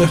[0.00, 0.06] Du,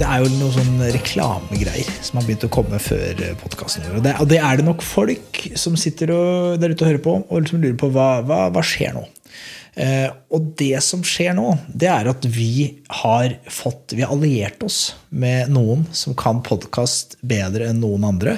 [0.00, 4.00] det er jo noen sånne reklamegreier som har begynt å komme før podkasten vår.
[4.00, 7.04] Og det, og det er det nok folk som sitter og, der ute og hører
[7.04, 9.04] på og liksom lurer på hva, hva, hva skjer nå.
[9.78, 14.62] Eh, og det som skjer nå, det er at vi har fått Vi har alliert
[14.66, 18.36] oss med noen som kan podkast bedre enn noen andre.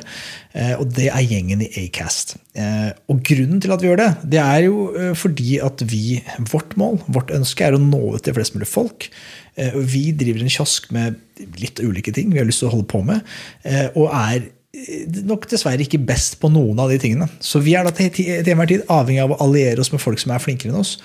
[0.52, 2.36] Eh, og det er gjengen i Acast.
[2.52, 6.74] Eh, og grunnen til at vi gjør det, det er jo fordi at vi Vårt
[6.80, 9.06] mål, vårt ønske, er å nå ut til flest mulig folk.
[9.56, 11.18] Vi driver en kiosk med
[11.60, 13.26] litt ulike ting vi har lyst til å holde på med,
[13.98, 14.46] og er
[15.26, 17.26] nok dessverre ikke best på noen av de tingene.
[17.42, 20.20] Så vi er da til til enhver tid avhengig av å alliere oss med folk
[20.22, 20.96] som er flinkere enn oss.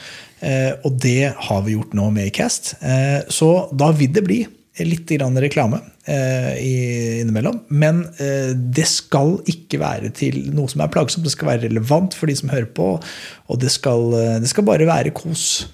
[0.42, 2.76] Eh, Og det har vi gjort nå med Acast.
[2.82, 4.46] Eh, Så da vil det bli
[4.78, 7.62] litt grann reklame eh, innimellom.
[7.70, 11.24] Men eh, det skal ikke være til noe som er plagsomt.
[11.26, 12.90] Det skal være relevant for de som hører på,
[13.50, 15.66] og det skal, eh, det skal bare være kos.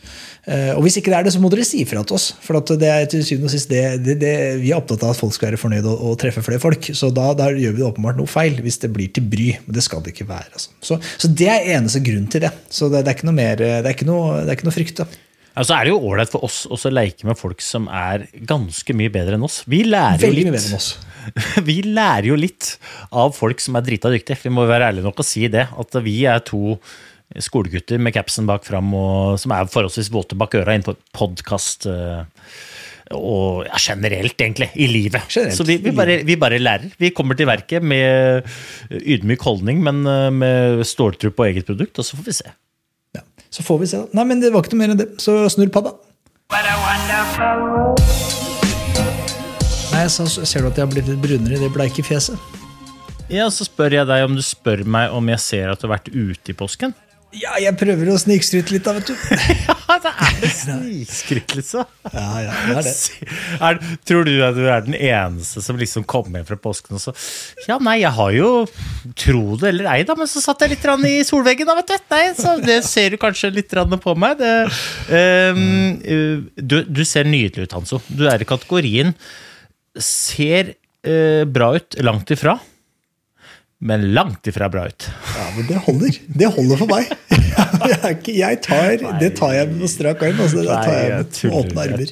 [0.49, 2.31] Eh, Og hvis ikke det er det, så må dere si ifra til oss.
[2.41, 4.31] For at det er til syvende og sist det, det, det,
[4.63, 6.89] vi er opptatt av at folk skal være fornøyd og, og treffe flere folk.
[6.97, 9.51] Så da, da gjør vi det åpenbart noe feil hvis det blir til bry.
[9.67, 10.49] Men det skal det ikke være.
[10.57, 10.73] Altså.
[10.81, 12.53] Så, så det er eneste grunn til det.
[12.73, 14.77] Så det, det er ikke noe mer, det er ikke noe, det er ikke noe
[14.79, 15.03] frykt.
[15.03, 15.09] da.
[15.61, 19.11] Altså er det jo ålreit for oss å leke med folk som er ganske mye
[19.11, 19.57] bedre enn oss.
[19.67, 20.67] Vi lærer jo Veldig litt.
[20.71, 20.91] enn oss.
[21.69, 22.69] Vi lærer jo litt
[23.13, 24.39] av folk som er drita dyktige.
[24.47, 25.67] Vi må være ærlige nok å si det.
[25.77, 26.79] At vi er to
[27.39, 31.87] skolegutter med capsen bak fram og, som er forholdsvis våte bak øra innenfor podkast.
[33.11, 35.23] Og ja, generelt, egentlig, i livet.
[35.29, 36.91] Generelt, Så vi, vi, bare, vi bare lærer.
[36.99, 38.47] Vi kommer til verket med
[38.91, 42.53] ydmyk holdning, men eh, med ståltro på eget produkt, og så får vi se.
[43.17, 43.25] Ja.
[43.51, 43.99] Så får vi se.
[44.03, 44.19] da.
[44.21, 45.09] Nei, men det var ikke noe mer enn det.
[45.21, 45.95] Så snurr padda.
[49.91, 52.39] Nei, så ser du at jeg har blitt litt brunere i det bleike fjeset.
[53.31, 55.97] Ja, Så spør jeg deg om du spør meg om jeg ser at du har
[55.97, 56.95] vært ute i påsken.
[57.31, 59.15] Ja, jeg prøver å snikskryte litt, da, vet du.
[59.91, 61.87] Ja, det er det liksom.
[62.13, 63.31] Ja, ja, det er det.
[63.67, 67.03] Er, tror du at du er den eneste som liksom kom hjem fra påsken og
[67.03, 67.13] så
[67.67, 68.51] Ja, nei, jeg har jo
[69.19, 72.07] Tro det eller ei, da, men så satt jeg litt i solveggen, da, vet du.
[72.13, 74.39] Nei, så det ser du kanskje litt på meg.
[74.39, 74.53] Det,
[75.11, 75.61] uh,
[76.55, 78.01] du, du ser nydelig ut, Hanso.
[78.07, 79.15] Du er i kategorien
[79.99, 80.73] ser
[81.07, 82.57] uh, bra ut langt ifra,
[83.81, 85.07] men langt ifra bra ut.
[85.33, 86.17] Ja, men det holder.
[86.41, 87.09] Det holder for meg.
[87.81, 90.37] Jeg, jeg tar, det tar jeg med strak arm.
[90.43, 92.11] Altså, det tar jeg med åpne armer.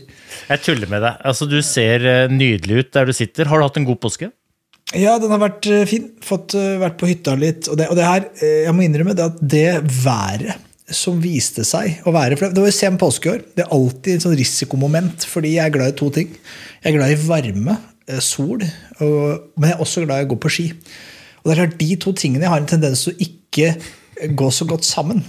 [0.49, 1.19] Jeg tuller med deg.
[1.29, 3.49] Altså, Du ser eh, nydelig ut der du sitter.
[3.49, 4.29] Har du hatt en god påske?
[4.97, 6.09] Ja, den har vært eh, fin.
[6.25, 7.69] Fått eh, vært på hytta litt.
[7.71, 9.67] Og det, og det her, jeg må innrømme det at det
[10.03, 10.57] været
[10.99, 13.45] som viste seg å være For det var sen påske i år.
[13.55, 16.33] Det er alltid et sånn risikomoment, fordi jeg er glad i to ting.
[16.81, 17.77] Jeg er glad i varme,
[18.25, 18.65] sol,
[19.05, 20.67] og, men jeg er også glad i å gå på ski.
[21.41, 23.73] Og det er klart, De to tingene har en tendens til å ikke
[24.35, 25.23] gå så godt sammen.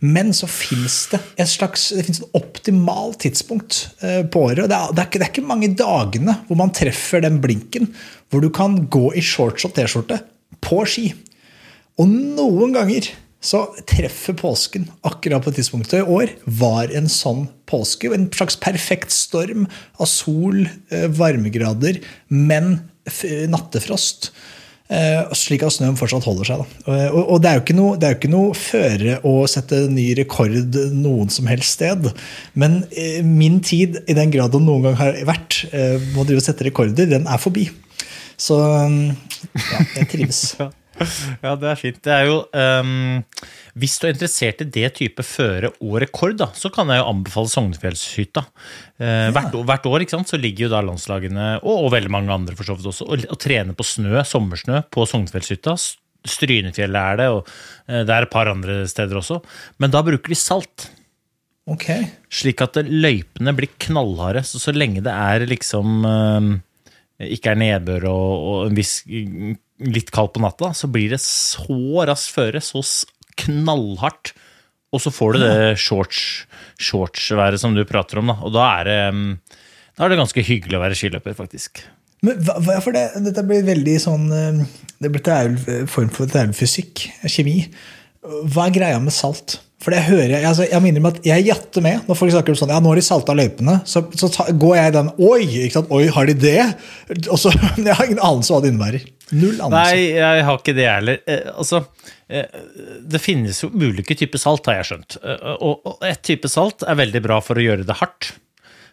[0.00, 4.70] Men så fins det et slags det et optimalt tidspunkt eh, på året.
[4.70, 7.90] det er, det, er ikke, det er ikke mange dagene hvor man treffer den blinken
[8.32, 10.22] hvor du kan gå i shorts og T-skjorte
[10.64, 11.10] på ski.
[12.00, 13.10] Og noen ganger
[13.44, 16.00] så treffer påsken akkurat på tidspunktet.
[16.00, 18.08] I år var en sånn påske.
[18.12, 19.66] En slags perfekt storm
[20.00, 22.78] av sol, eh, varmegrader, men
[23.50, 24.30] nattefrost.
[24.90, 26.62] Eh, slik at snøen fortsatt holder seg.
[26.64, 26.94] Da.
[27.12, 31.30] Og, og, det er jo ikke noe, det noe føre å sette ny rekord noen
[31.30, 32.10] som helst sted.
[32.58, 36.42] Men eh, min tid, i den grad den noen gang har vært, eh, må drive
[36.42, 37.68] og sette rekorder, den er forbi.
[38.40, 39.00] Så um,
[39.54, 40.44] ja, jeg trives.
[41.44, 41.98] Ja, det er fint.
[42.04, 43.22] Det er jo um,
[43.80, 47.08] Hvis du er interessert i det type føre og rekord, da, så kan jeg jo
[47.10, 48.42] anbefale Sognefjellshytta.
[49.00, 52.12] Eh, hvert, år- hvert år ikke sant, så ligger jo da landslagene, og, og veldig
[52.12, 55.76] mange andre for så vidt også, og, og trener på snø, sommersnø, på Sognefjellshytta.
[56.28, 59.40] Strynefjellet er det, og uh, det er et par andre steder også.
[59.80, 60.90] Men da bruker de salt.
[61.70, 61.86] Ok.
[62.34, 64.42] Slik at løypene blir knallharde.
[64.48, 66.50] Så så lenge det er liksom uh,
[67.20, 68.94] ikke er nedbør og, og en viss
[69.80, 72.82] litt kaldt på natta, så blir det så raskt føre, så
[73.40, 74.34] knallhardt.
[74.90, 76.20] Og så får du det shorts,
[76.82, 78.36] shortsværet som du prater om, da.
[78.42, 79.60] Og da er det, mm,
[79.96, 81.84] da er det ganske hyggelig å være skiløper, faktisk.
[82.26, 84.58] Men hva, for det, dette blir veldig sånn eh,
[85.00, 85.54] Det blir en
[85.88, 87.62] form for det er jo fysikk, kjemi.
[88.22, 89.58] Hva er greia med salt?
[89.80, 92.52] For det hører jeg, altså, jeg minner meg at jeg jatter med når folk snakker
[92.52, 93.78] om sånn, ja, nå har de salta løypene.
[93.88, 95.94] Så, så ta, går jeg den Oi, ikke sant?
[95.96, 96.66] Oi, har de det?
[97.32, 99.06] Og så, Jeg har ingen anelse hva det innebærer.
[99.30, 99.72] Null anelse.
[99.78, 101.22] Nei, jeg har ikke det heller.
[101.24, 101.80] Eh, altså,
[102.28, 102.60] eh,
[103.08, 105.16] det finnes jo ulike typer salt, har jeg skjønt.
[105.24, 108.34] Eh, og, og et type salt er veldig bra for å gjøre det hardt.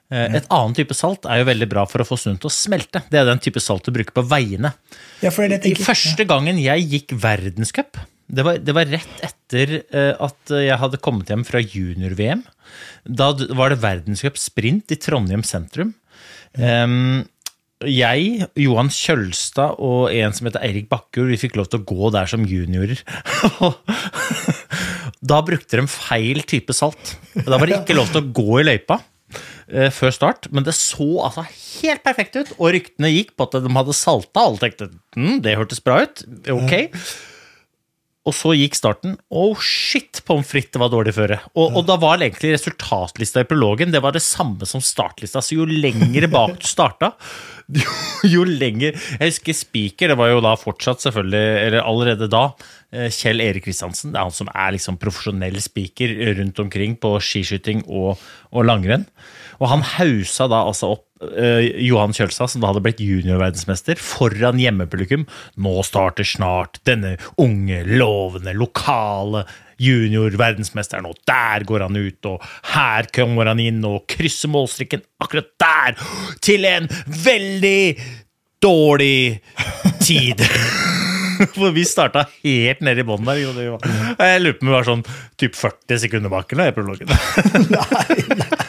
[0.07, 2.53] Eh, et annet type salt er jo veldig bra for å få snøen til å
[2.53, 3.03] smelte.
[3.11, 4.71] Det er den type salt du bruker på veiene.
[5.19, 10.51] Ja, I første gangen jeg gikk verdenscup, det var, det var rett etter eh, at
[10.51, 12.43] jeg hadde kommet hjem fra junior-VM.
[13.07, 15.93] Da var det verdenscup sprint i Trondheim sentrum.
[16.59, 17.23] Em,
[17.85, 22.09] jeg, Johan Kjølstad og en som heter Eirik Bakkjord, vi fikk lov til å gå
[22.15, 23.03] der som juniorer.
[25.31, 27.15] da brukte de feil type salt.
[27.37, 28.99] Da var det ikke lov til å gå i løypa
[29.69, 32.53] eh, før start, men det så altså helt perfekt ut.
[32.57, 34.47] Og ryktene gikk på at de hadde salta.
[34.47, 36.25] Alle tenkte hm, det hørtes bra ut.
[36.57, 36.75] Ok.
[38.27, 39.15] Og så gikk starten.
[39.31, 41.39] Oh shit, pommes frites var dårlig føre.
[41.55, 45.39] Og, og da var egentlig resultatlista i prologen det var det samme som startlista.
[45.43, 47.13] Så jo lenger bak du starta,
[47.83, 47.93] jo,
[48.27, 52.43] jo lenger Jeg husker Spiker, det var jo da fortsatt selvfølgelig, eller allerede da,
[52.91, 54.11] eh, Kjell Erik Kristiansen.
[54.11, 58.19] Det er han som er liksom profesjonell spiker rundt omkring på skiskyting og,
[58.51, 59.07] og langrenn.
[59.61, 64.59] Og han hausa da altså opp eh, Johan Kjølstad, som da hadde blitt juniorverdensmester, foran
[64.61, 65.27] hjemmepublikum.
[65.63, 69.45] Nå starter snart denne unge, lovende, lokale
[69.81, 75.51] juniorverdensmesteren, og der går han ut, og her kommer han inn og krysser målstrikken akkurat
[75.61, 75.99] der,
[76.41, 77.81] til en veldig
[78.63, 79.41] dårlig
[80.01, 80.41] tid.
[81.53, 83.43] For vi starta helt nede i bånn der.
[83.43, 85.03] Jeg lurer på om vi var sånn
[85.37, 87.11] typ 40 sekunder bak eller, prologen.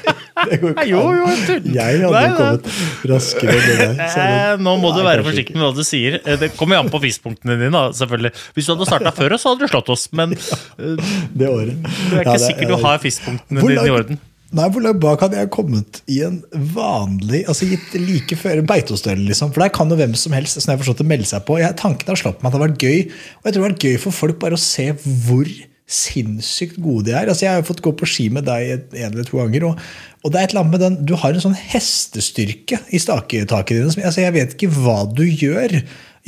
[0.48, 0.88] Det går ikke an.
[0.88, 1.26] jo, jo.
[1.74, 2.70] Jeg hadde Nei, kommet
[3.12, 6.20] raskere enn det- Eh, nå må du være forsiktig med hva du sier.
[6.24, 7.82] Eh, Det kommer jo an på fiskpunktene dine.
[7.98, 8.32] selvfølgelig.
[8.56, 10.08] Hvis du hadde starta før oss, hadde du slått oss.
[10.12, 10.96] Men eh,
[11.36, 11.76] Det året.
[11.82, 14.18] du er ikke sikker du har fiskpunktene dine i orden.
[14.50, 16.38] Nei, Hvor langt bak hadde jeg kommet i en
[16.72, 19.26] vanlig altså gitt like før en beitostøle?
[19.28, 19.50] Liksom?
[19.52, 21.58] For der kan jo hvem som helst som jeg har forstått, det melde seg på.
[21.60, 23.00] Jeg, tanken har slått meg at det har vært gøy.
[23.10, 24.86] Og jeg tror det har vært gøy for folk bare å se
[25.28, 25.44] hvor
[25.88, 27.30] sinnssykt gode de er.
[27.30, 29.70] Altså, jeg har fått gå på ski med deg en eller to ganger.
[29.70, 29.80] Og,
[30.20, 33.80] og det er et eller annet med den, Du har en sånn hestestyrke i staketaket
[33.80, 33.94] dine.
[34.04, 35.78] Altså, jeg vet ikke hva du gjør.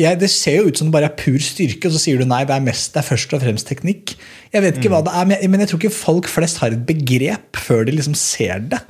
[0.01, 2.29] Jeg, det ser jo ut som det bare er pur styrke, og så sier du
[2.29, 4.15] nei, det er, mest, det er først og fremst teknikk.
[4.55, 6.73] Jeg vet ikke hva det er, men jeg, men jeg tror ikke folk flest har
[6.73, 8.81] et begrep før de liksom ser det.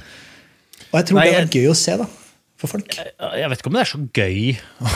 [0.90, 2.06] Og jeg tror Nei, det er gøy å se da,
[2.60, 2.92] for folk.
[2.92, 4.40] Jeg vet ikke om det er så gøy.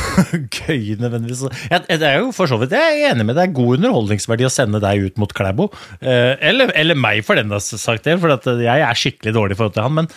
[0.58, 1.44] gøy nødvendigvis.
[1.70, 3.38] Jeg, jeg er jo for så vidt jeg er enig med.
[3.38, 5.70] Det er god underholdningsverdi å sende deg ut mot Klæbo.
[6.00, 9.60] Eh, eller, eller meg, for den sagt del, For at jeg er skikkelig dårlig i
[9.60, 9.98] forhold til han.
[10.02, 10.10] Men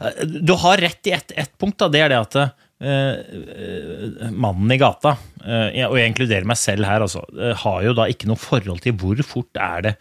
[0.00, 1.78] eh, du har rett i ett et punkt.
[1.82, 7.04] Da, det er det at eh, mannen i gata, og jeg inkluderer meg selv her,
[7.04, 7.20] altså,
[7.60, 9.92] har jo da ikke noe forhold til hvor fort er det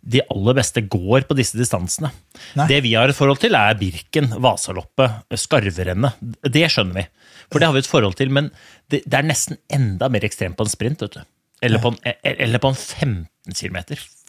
[0.00, 2.08] de aller beste går på disse distansene.
[2.56, 2.66] Nei.
[2.70, 6.16] Det vi har et forhold til, er Birken, Vasaloppet, Skarverennet.
[6.48, 7.06] Det skjønner vi.
[7.50, 8.48] For det har vi et forhold til, men
[8.90, 11.02] det, det er nesten enda mer ekstremt på en sprint.
[11.04, 11.22] vet du.
[11.60, 12.16] Eller på en, e-
[12.46, 13.76] eller på en 15 km.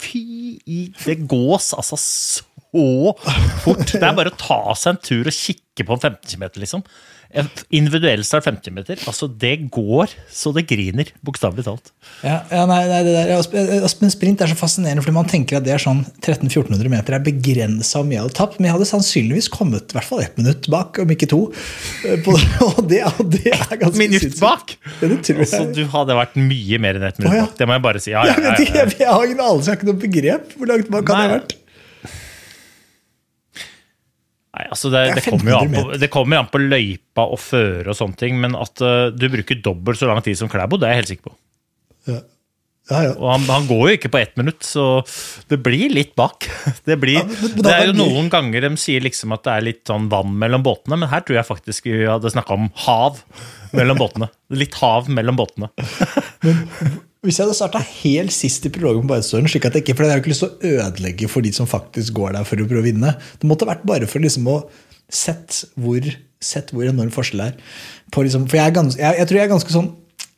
[0.01, 0.24] Fy
[0.68, 3.13] i Det gås altså så
[3.63, 3.86] fort.
[3.94, 6.84] Det er bare å ta seg en tur og kikke på en 15 km, liksom.
[7.34, 11.92] En Individuell start 50-meter, Altså, det går så det griner, bokstavelig talt.
[12.26, 15.16] Ja, ja nei, nei, det der, ja, sp- eh, Men sprint er så fascinerende, fordi
[15.16, 18.60] man tenker at det er sånn 1300-1400 meter er begrensa mye hadde tapt.
[18.60, 21.42] Men jeg hadde sannsynligvis kommet i hvert fall ett minutt bak, om ikke to.
[22.08, 22.36] eh, På,
[22.68, 24.44] og, det, og det er ganske Minutt synssykt.
[24.44, 24.76] bak!
[25.00, 25.48] Ja, det tror jeg.
[25.48, 27.48] Altså, du hadde vært mye mer enn ett minutt ja.
[27.48, 27.56] bak.
[27.62, 28.12] Det må jeg bare si.
[28.16, 30.54] Ja, ja, jeg, ja, ja, jeg, jeg har ingen anelse, jeg har ikke noe begrep.
[30.60, 31.58] Hvor langt bak kan det ha vært?
[34.51, 37.96] Nei, altså det, Det det, kommer på, det kommer an på løypa og føre og
[37.96, 40.98] sånne ting, men at uh, du bruker dobbelt så lang tid som Klæbo, det er
[40.98, 41.36] jeg helt sikker på.
[42.12, 42.20] Ja.
[42.91, 43.12] Ja, ja.
[43.22, 44.84] Og han, han går jo ikke på ett minutt, så
[45.48, 46.50] det blir litt bak.
[46.89, 49.53] Det, blir, men- men da det er jo noen ganger de sier liksom at det
[49.53, 52.67] er litt sånn vann mellom båtene, men her tror jeg faktisk vi hadde snakka om
[52.89, 53.22] hav
[53.77, 54.27] mellom båtene.
[54.51, 55.70] Litt hav mellom båtene.
[57.22, 60.08] Hvis jeg hadde starta helt sist i prologen på Beitostølen, slik at jeg ikke, for
[60.08, 62.66] jeg har ikke lyst til å ødelegge for de som faktisk går der for å
[62.66, 64.56] prøve å vinne Det måtte vært bare for liksom å
[65.12, 66.08] sett hvor,
[66.42, 67.60] sett hvor enorm forskjell er.
[68.16, 69.92] Liksom, for jeg, er gans, jeg, jeg tror jeg er ganske sånn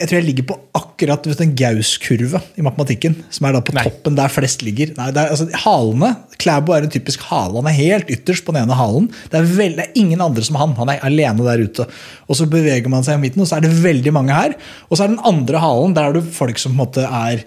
[0.03, 3.13] jeg tror jeg ligger på akkurat vet, en Gauss-kurve i matematikken.
[3.31, 3.85] Som er da på Nei.
[3.87, 4.89] toppen der flest ligger.
[4.97, 6.09] Nei, det er, altså, halene,
[6.43, 7.55] Klæbo er en typisk hale.
[7.61, 9.07] Han er helt ytterst på den ene halen.
[9.31, 10.75] Det er, veld, det er ingen andre som han.
[10.81, 11.87] Han er alene der ute.
[12.27, 14.57] Og så beveger man seg i midten, og så er det veldig mange her.
[14.89, 17.45] Og så er den andre halen, der er det folk som på en måte er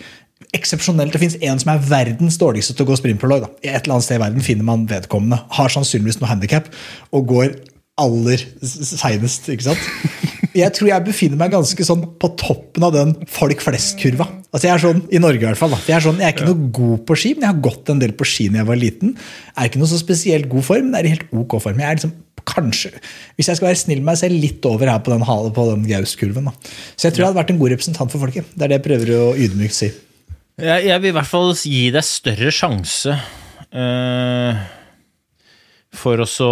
[0.56, 1.12] eksepsjonelt.
[1.12, 3.50] Det fins en som er verdens dårligste til å gå sprintprolog.
[3.60, 5.42] I Et eller annet sted i verden finner man vedkommende.
[5.58, 6.72] Har sannsynligvis noe handikap
[7.12, 7.58] og går
[8.00, 9.52] aller seinest.
[9.52, 10.25] ikke sant?
[10.56, 14.26] Jeg tror jeg befinner meg ganske sånn på toppen av den folk flest-kurva.
[14.50, 15.74] Altså Jeg er sånn, I Norge i hvert fall.
[15.74, 15.80] da.
[15.84, 18.00] Jeg er, sånn, jeg er ikke noe god på ski, men jeg har gått en
[18.00, 19.12] del på ski da jeg var liten.
[19.18, 21.82] Jeg er ikke noe så spesielt god form, men det er i helt ok form.
[21.82, 22.14] Jeg er liksom
[22.46, 22.92] kanskje,
[23.34, 25.24] Hvis jeg skal være snill med meg selv, litt over her på den,
[25.56, 26.46] på den Gaus-kurven.
[26.94, 28.46] Så jeg tror jeg hadde vært en god representant for folket.
[28.54, 29.90] Det er det jeg prøver å ydmykt si.
[30.56, 33.12] Jeg, jeg vil i hvert fall gi deg større sjanse
[33.76, 34.62] eh,
[35.96, 36.50] for å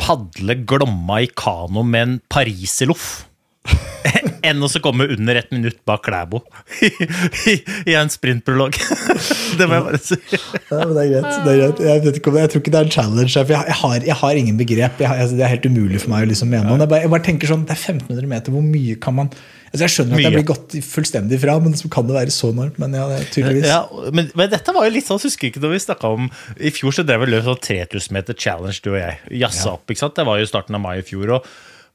[0.00, 3.28] padle Glomma i kano med en pariserloff.
[4.42, 6.40] Enn å komme under ett minutt bak Klæbo
[6.82, 6.90] i,
[7.52, 7.54] i,
[7.92, 8.74] i en sprintprolog.
[9.58, 10.18] Det må jeg bare si.
[10.32, 11.30] Ja, men det er greit.
[11.44, 11.82] Det er greit.
[11.86, 13.30] Jeg, vet ikke om, jeg tror ikke det er en challenge.
[13.36, 15.02] her, For jeg, jeg, har, jeg har ingen begrep.
[15.04, 16.78] Jeg, altså, det er helt umulig for meg å liksom mene noe.
[16.82, 18.54] Jeg, bare- tenker sånn, Det er 1500 meter.
[18.54, 19.30] Hvor mye kan man
[19.72, 22.50] altså Jeg skjønner at jeg blir gått fullstendig fra, men så kan det være så
[22.52, 22.78] enormt.
[22.82, 23.68] Men ja, tydeligvis.
[23.70, 23.82] Ja,
[24.12, 26.26] men, men dette var jo litt sånn, husker ikke når vi snakket om
[26.60, 29.20] I fjor så drev vi løp sånn 3000 meter challenge, du og jeg.
[29.44, 30.18] Jazza opp, ikke sant?
[30.18, 31.38] Det var jo starten av mai i fjor.
[31.38, 31.52] og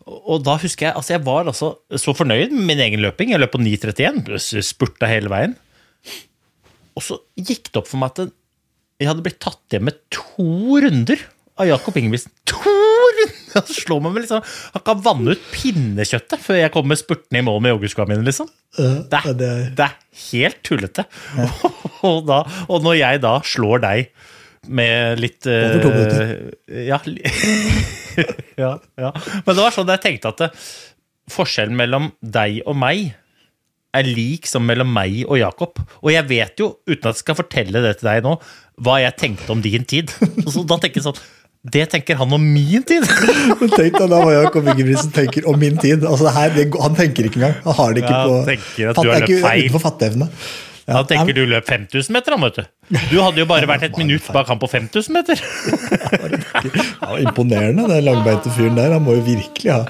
[0.07, 3.33] og da husker jeg, altså jeg var altså så fornøyd med min egen løping.
[3.33, 5.55] Jeg løp på 9,31, spurta hele veien.
[6.97, 8.31] Og så gikk det opp for meg at
[8.97, 10.47] jeg hadde blitt tatt igjen med to
[10.81, 11.19] runder
[11.59, 12.31] av Jakob Ingebrigtsen.
[12.49, 13.35] To runder!
[13.57, 14.41] Han slår meg med liksom
[14.75, 18.49] Han kan vanne ut pinnekjøttet før jeg kommer spurtende i mål med joggeskoa mine, liksom.
[18.77, 19.95] Det det er-
[20.31, 21.05] helt tullete.
[22.07, 24.09] Og, da, og når jeg da slår deg
[24.69, 26.33] med litt eh, Over to minutter.
[26.87, 27.23] Ja, li-
[28.63, 29.11] ja, ja.
[29.45, 30.51] Men det var sånn jeg tenkte at det,
[31.33, 33.09] forskjellen mellom deg og meg
[33.97, 35.79] er lik som mellom meg og Jakob.
[36.03, 38.35] Og jeg vet jo, uten at jeg skal fortelle det til deg nå,
[38.85, 40.11] hva jeg tenkte om din tid.
[40.45, 41.17] Så da tenker jeg sånn
[41.67, 43.03] Det tenker han om min tid!
[43.59, 46.05] Men Tenk deg da hva Jakob Ingebrigtsen tenker om min tid.
[46.05, 47.57] Altså det her, det, han tenker ikke engang.
[47.65, 48.37] Han har det ikke Ja, på
[49.01, 49.41] fatt- ikke.
[49.41, 50.29] Utenfor fatteevne.
[50.87, 52.69] Han tenker du løp 5000 meter, han, vet du.
[52.87, 55.41] Du hadde jo bare vært et minutt bak han på 5000 meter.
[57.01, 58.93] Ja, imponerende, den langbeinte fyren der.
[58.95, 59.81] Han må jo virkelig ha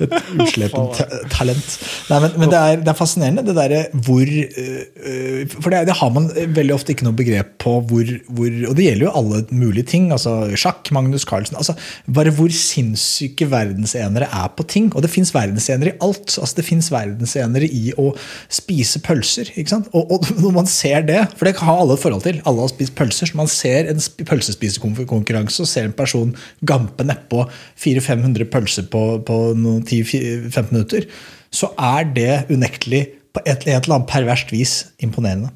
[0.00, 1.74] et uslepent talent.
[2.08, 5.82] Nei, men, men det, er, det er fascinerende, det derre hvor øh, øh, For det,
[5.90, 9.12] det har man veldig ofte ikke noe begrep på hvor, hvor Og det gjelder jo
[9.20, 10.08] alle mulige ting.
[10.16, 11.76] altså Sjakk, Magnus Carlsen altså
[12.08, 14.88] Bare hvor sinnssyke verdensenere er på ting.
[14.94, 16.38] Og det fins verdensenere i alt.
[16.40, 18.12] altså Det fins verdensenere i å
[18.48, 19.52] spise pølser.
[19.54, 19.92] ikke sant?
[19.92, 22.72] Og, og når man ser det, for det har alle et forhold til, alle har
[22.72, 26.32] spist pølser, så man ser en pølsespisekonkurranse og ser en person
[26.66, 27.44] gampe nedpå
[27.82, 31.08] 400-500 pølser på, på 10-15 minutter,
[31.50, 35.52] så er det unektelig på et, eller annet perverst vis imponerende.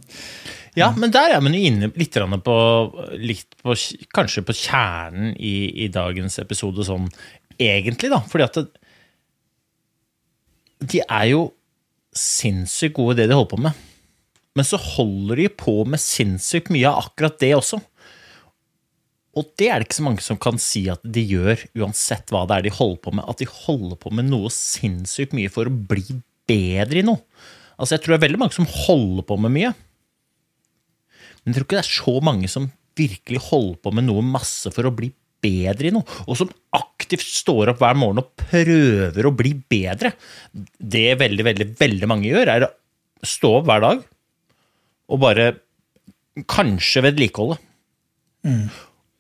[0.79, 2.57] Ja, men der er man jo inne litt på,
[3.19, 3.75] litt på
[4.15, 7.09] Kanskje på kjernen i, i dagens episode, sånn
[7.61, 8.21] egentlig, da.
[8.31, 8.69] Fordi at det,
[10.81, 11.43] de er jo
[12.17, 13.87] sinnssykt gode i det de holder på med.
[14.59, 17.79] Men så holder de på med sinnssykt mye av akkurat det også.
[19.39, 22.43] Og det er det ikke så mange som kan si at de gjør, uansett hva
[22.51, 23.29] det er de holder på med.
[23.31, 26.19] At de holder på med noe sinnssykt mye for å bli
[26.51, 27.23] bedre i noe.
[27.79, 29.71] Altså, jeg tror det er veldig mange som holder på med mye.
[31.41, 34.75] Men jeg tror ikke det er så mange som virkelig holder på med noe masse
[34.75, 39.25] for å bli bedre i noe, og som aktivt står opp hver morgen og prøver
[39.25, 40.11] å bli bedre.
[40.53, 42.75] Det veldig, veldig, veldig mange gjør, er å
[43.25, 44.03] stå opp hver dag
[45.11, 45.51] og bare
[46.51, 47.59] kanskje vedlikeholde.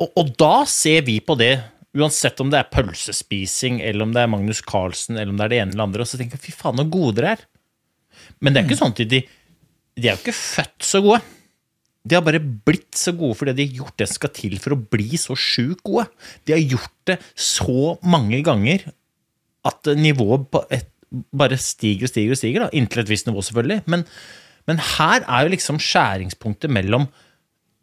[0.00, 1.56] Og, og da ser vi på det,
[1.96, 5.52] uansett om det er pølsespising, eller om det er Magnus Carlsen, eller om det er
[5.52, 7.44] det ene eller andre, og så tenker vi fy faen, så gode dere er.
[8.40, 9.20] Men det er ikke sånn at de,
[9.98, 11.20] de er jo ikke født så gode.
[12.00, 14.72] De har bare blitt så gode fordi de har gjort det som skal til for
[14.72, 16.06] å bli så sjukt gode.
[16.48, 18.86] De har gjort det så mange ganger
[19.68, 23.82] at nivået bare stiger og stiger og stiger, da, inntil et visst nivå, selvfølgelig.
[23.90, 24.06] Men,
[24.68, 27.08] men her er jo liksom skjæringspunktet mellom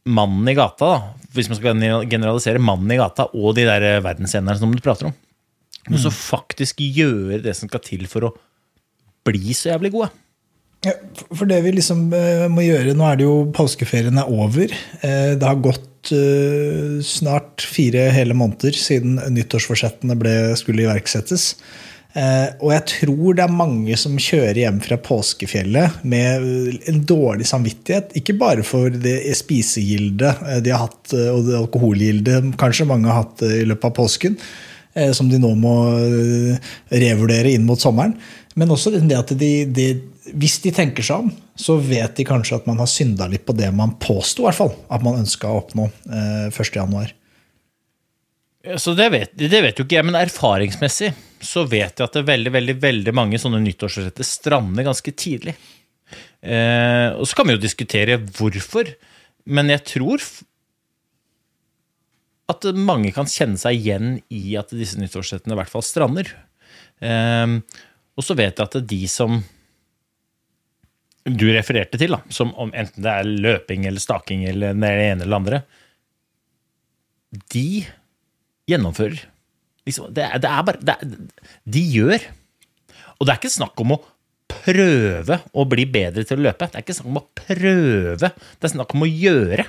[0.07, 4.59] mannen i gata, da, hvis man skal generalisere mannen i gata, og de der verdensscenerne
[4.59, 5.17] som du prater om.
[5.87, 8.33] Men så faktisk gjøre det som skal til for å
[9.27, 10.09] bli så jævlig gode.
[10.85, 10.93] Ja,
[11.33, 14.71] for det vi liksom eh, må gjøre Nå er det jo påskeferien er over.
[15.01, 21.55] Eh, det har gått eh, snart fire hele måneder siden nyttårsforsettene ble, skulle iverksettes.
[22.17, 26.47] Eh, og jeg tror det er mange som kjører hjem fra påskefjellet med
[26.89, 28.15] en dårlig samvittighet.
[28.17, 33.11] Ikke bare for det spisegildet eh, de har hatt, eh, og det alkoholgildet kanskje mange
[33.11, 34.39] har hatt i løpet av påsken,
[35.13, 35.71] som de nå må
[36.89, 38.15] revurdere inn mot sommeren.
[38.57, 39.85] Men også det at de, de,
[40.33, 43.53] hvis de tenker seg om, så vet de kanskje at man har synda litt på
[43.53, 47.13] det man påsto at man ønska å oppnå eh, 1.1.
[48.81, 51.13] Så det vet, det vet jo ikke jeg, men erfaringsmessig
[51.43, 55.55] så vet jeg at det er veldig veldig, veldig mange sånne nyttårsforsetter strander ganske tidlig.
[56.41, 58.89] Eh, og så kan vi jo diskutere hvorfor,
[59.51, 60.23] men jeg tror
[62.47, 66.31] at mange kan kjenne seg igjen i at disse nyttårsforsettene i hvert fall strander.
[67.03, 67.57] Eh,
[68.17, 69.41] og så vet jeg at de som
[71.27, 75.25] du refererte til, da, som om enten det er løping eller staking eller det ene
[75.25, 75.59] eller det andre,
[77.51, 77.67] de
[78.71, 79.25] gjennomfører.
[79.87, 80.97] Liksom, det, det er bare det
[81.63, 82.27] De gjør.
[83.17, 84.01] Og det er ikke snakk om å
[84.47, 86.69] prøve å bli bedre til å løpe.
[86.69, 89.67] Det er ikke snakk om å prøve, det er snakk om å gjøre.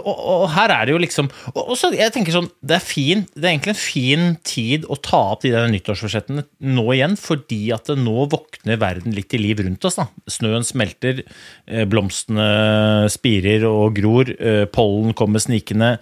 [0.00, 3.24] Og, og her er det jo liksom og, så jeg tenker sånn, det er, fin,
[3.34, 7.60] det er egentlig en fin tid å ta opp de der nyttårsforsettene nå igjen, fordi
[7.74, 9.98] at det nå våkner verden litt i liv rundt oss.
[10.00, 10.08] da.
[10.30, 11.22] Snøen smelter,
[11.68, 15.96] eh, blomstene spirer og gror, eh, pollen kommer snikende.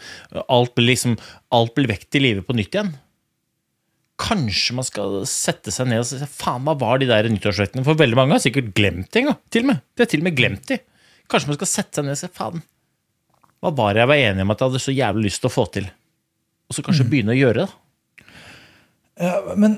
[0.47, 1.19] Alt blir liksom,
[1.53, 2.95] alt blir vekt i live på nytt igjen.
[4.23, 7.85] Kanskje man skal sette seg ned og si faen, hva var de der nyttårsforsettene?
[7.87, 9.37] For veldig mange har sikkert glemt det da.
[9.51, 9.83] Til og med.
[9.97, 10.79] De har til og med glemt de.
[11.33, 12.63] Kanskje man skal sette seg ned og si faen,
[13.63, 15.55] hva var det jeg var enig om at jeg hadde så jævlig lyst til å
[15.55, 15.87] få til?
[16.67, 17.69] Og så kanskje begynne å gjøre det.
[19.23, 19.77] Ja, men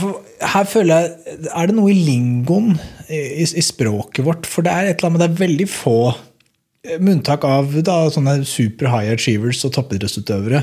[0.54, 2.76] her føler jeg Er det noe i lingoen
[3.10, 4.48] i, i språket vårt?
[4.48, 5.98] For det er et eller annet med det er veldig få,
[6.86, 10.62] eh, med unntak av da, sånne super high achievers og toppidrettsutøvere,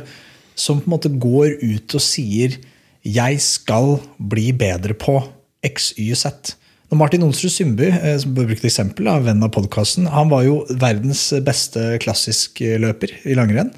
[0.56, 2.58] som på en måte går ut og sier
[3.03, 5.20] 'jeg skal bli bedre på
[5.62, 6.56] x, y, z'.
[6.91, 10.43] Når Martin Onsrud Sundby, eh, som brukte brukt eksempel av venn av podkasten, han var
[10.45, 13.72] jo verdens beste klassiskløper i langrenn.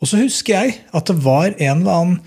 [0.00, 2.20] Og så husker jeg at det var en eller annen,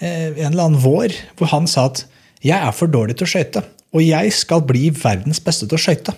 [0.00, 2.04] eh, en eller annen vår hvor han sa at
[2.42, 5.80] 'jeg er for dårlig til å skøyte', og jeg skal bli verdens beste til å
[5.80, 6.14] skøyte'.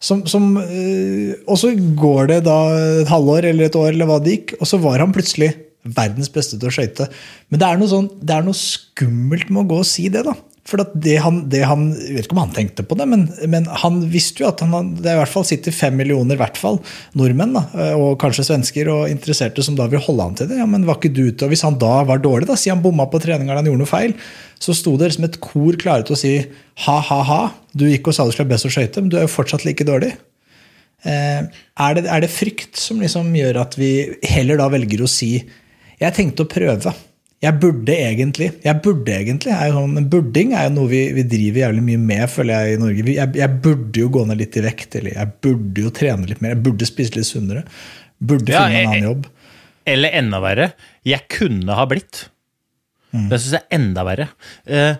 [0.00, 2.58] Som, som, eh, og så går det da
[3.02, 6.28] et halvår eller et år, eller hva det gikk, og så var han plutselig verdens
[6.28, 7.08] beste til å skøyte.
[7.50, 10.24] Men det er, sånn, det er noe skummelt med å gå og si det.
[10.24, 10.34] da.
[10.68, 13.68] For det han, det han, Jeg vet ikke om han tenkte på det, men, men
[13.82, 16.76] han visste jo at han, det i hvert fall sitter fem millioner hvert fall,
[17.16, 17.62] nordmenn da,
[17.96, 20.58] og kanskje svensker og interesserte som da vil holde han til det.
[20.60, 21.46] Ja, men var ikke du ute?
[21.46, 23.84] Og Hvis han da var dårlig, da, si han bomma på treninga eller han gjorde
[23.86, 24.16] noe feil,
[24.60, 26.34] så sto det liksom et kor klare til å si
[26.84, 29.32] ha-ha-ha, du gikk og sa du skulle være best å skøyte, men du er jo
[29.32, 30.12] fortsatt like dårlig.
[31.06, 33.92] Eh, er, det, er det frykt som liksom gjør at vi
[34.26, 35.36] heller da velger å si
[35.98, 36.92] jeg tenkte å prøve.
[37.44, 38.48] Jeg burde egentlig.
[38.64, 42.24] Jeg burde egentlig, er sånn, Burding er jo noe vi, vi driver jævlig mye med
[42.32, 43.04] føler jeg i Norge.
[43.14, 46.42] Jeg, jeg burde jo gå ned litt i vekt, eller jeg burde jo trene litt
[46.42, 46.56] mer.
[46.56, 47.62] Jeg burde spise litt sunnere.
[48.18, 49.28] Burde Ja, finne en annen jobb.
[49.88, 50.72] Eller enda verre,
[51.06, 52.24] jeg kunne ha blitt.
[53.14, 54.28] Det syns jeg er enda verre.
[54.66, 54.96] Eh,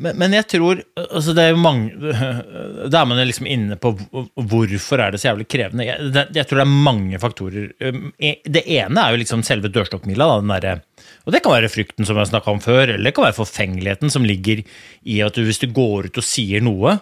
[0.00, 1.90] Men, men jeg tror altså det er jo mange,
[2.92, 5.84] Da er man jo liksom inne på hvorfor er det så jævlig krevende.
[5.84, 7.66] Jeg, det, jeg tror det er mange faktorer.
[7.84, 10.28] Um, e- Det ene er jo liksom selve dørstokkmila.
[10.40, 10.80] Den derre-
[11.26, 13.38] og det kan være frykten som jeg har snakka om før, eller det kan være
[13.38, 14.62] forfengeligheten som ligger
[15.04, 16.96] i at du, hvis du går ut og sier noe,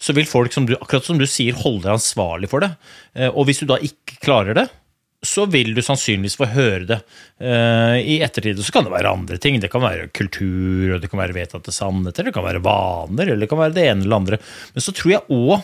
[0.00, 2.72] så vil folk, som du, akkurat som du sier, holde deg ansvarlig for det.
[3.14, 4.66] Eh, Og hvis du da ikke klarer det,
[5.24, 6.98] så vil du sannsynligvis få høre det
[7.40, 8.58] eh, i ettertid.
[8.60, 9.56] Og så kan det være andre ting.
[9.62, 13.46] Det kan være kultur, og det kan være vedtatte sannheter, det kan være vaner, eller
[13.46, 14.40] det kan være det ene eller andre.
[14.74, 15.54] Men så tror jeg òg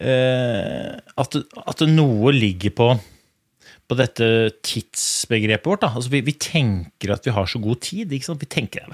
[0.00, 1.40] eh, at,
[1.74, 2.90] at noe ligger på
[3.90, 4.26] på dette
[4.66, 5.88] tidsbegrepet vårt.
[5.88, 8.14] Altså, vi, vi tenker at vi har så god tid.
[8.14, 8.86] Vi tenker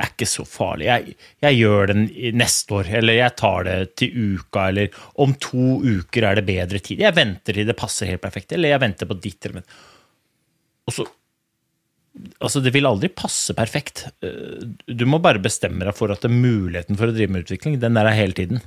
[0.00, 0.86] det er ikke så farlig.
[0.86, 2.04] Jeg, jeg gjør den
[2.38, 6.80] neste år, eller jeg tar det til uka, eller om to uker er det bedre
[6.80, 7.02] tid.
[7.02, 9.66] Jeg venter til det passer helt perfekt, eller jeg venter på ditt eller.
[10.88, 11.08] Og så
[12.42, 14.00] Altså, det vil aldri passe perfekt.
[14.26, 17.96] Eh, Du må bare bestemme deg for at muligheten for å drive med utvikling, den
[17.96, 18.64] er der hele tiden.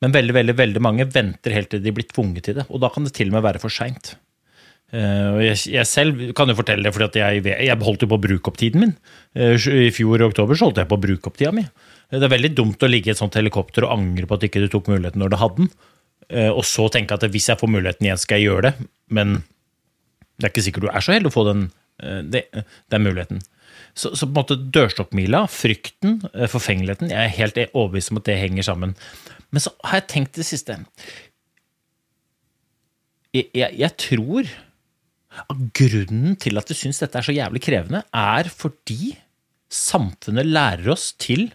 [0.00, 2.88] Men veldig, veldig, veldig mange venter helt til de blir tvunget til det, og da
[2.88, 4.14] kan det til og med være for seint.
[4.92, 8.24] Uh, jeg, jeg selv kan jo fortelle det, fordi jeg, jeg holdt jo på å
[8.26, 8.94] bruke opp tiden min.
[9.38, 11.64] Uh, I fjor i oktober så holdt jeg på å bruke opp tida mi.
[12.10, 14.44] Uh, det er veldig dumt å ligge i et sånt helikopter og angre på at
[14.48, 15.72] ikke du tok muligheten når du hadde den.
[16.32, 18.86] Og så tenke at hvis jeg får muligheten igjen, skal jeg gjøre det.
[19.12, 19.34] Men
[20.40, 21.66] det er ikke sikkert du er så heldig å få den,
[22.32, 22.46] det,
[22.88, 23.42] den muligheten.
[23.94, 28.28] Så, så på en måte dørstokkmila, frykten, eh, forfengeligheten Jeg er helt overbevist om at
[28.28, 28.94] det henger sammen.
[29.52, 30.78] Men så har jeg tenkt det siste
[33.32, 34.48] Jeg, jeg, tror
[35.76, 39.14] grunnen til at vi syns dette er så jævlig krevende, er fordi
[39.72, 41.48] samfunnet lærer oss til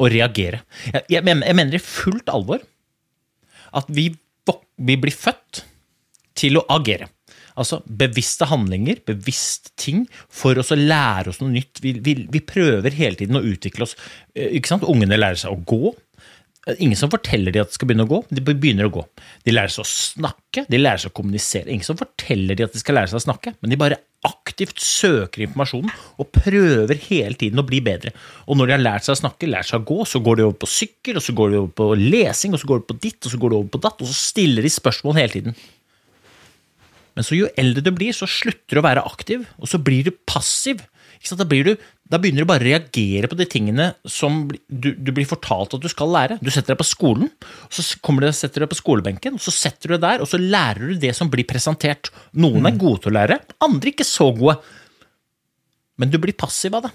[0.00, 0.62] å reagere.
[0.88, 2.64] Jeg, jeg, jeg mener i fullt alvor
[3.74, 4.08] at vi,
[4.76, 5.64] vi blir født
[6.38, 7.10] til å agere.
[7.54, 11.78] Altså bevisste handlinger, bevisst ting, for oss å lære oss noe nytt.
[11.84, 13.94] Vi, vi, vi prøver hele tiden å utvikle oss.
[14.34, 14.56] Eh?
[14.90, 15.94] Ungene lærer seg å gå.
[16.66, 19.04] Eh, Ingen som forteller dem at de skal begynne å gå, de begynner å gå.
[19.44, 21.70] De lærer seg å snakke, de lærer seg å kommunisere.
[21.72, 24.80] Ingen som forteller dem at de skal lære seg å snakke, men de bare aktivt
[24.80, 25.90] søker informasjonen
[26.22, 28.14] og prøver hele tiden å bli bedre.
[28.48, 30.46] Og når de har lært seg å snakke, lært seg å gå, så går de
[30.48, 32.98] over på sykkel, og så går de over på lesing, og så går de på
[33.02, 35.58] ditt, og så går de over på datt, og så stiller de spørsmål hele tiden.
[37.14, 40.08] Men så jo eldre du blir, så slutter du å være aktiv, og så blir
[40.08, 40.80] du passiv.
[41.18, 41.42] Ikke sant?
[41.42, 45.10] Da, blir du, da begynner du bare å reagere på de tingene som du, du
[45.16, 46.36] blir fortalt at du skal lære.
[46.44, 47.30] Du setter deg på skolen,
[47.72, 50.40] så kommer du, setter du deg på skolebenken, så setter du deg der, og så
[50.40, 52.12] lærer du det som blir presentert.
[52.36, 54.58] Noen er gode til å lære, andre ikke så gode.
[55.96, 56.92] Men du blir passiv av det.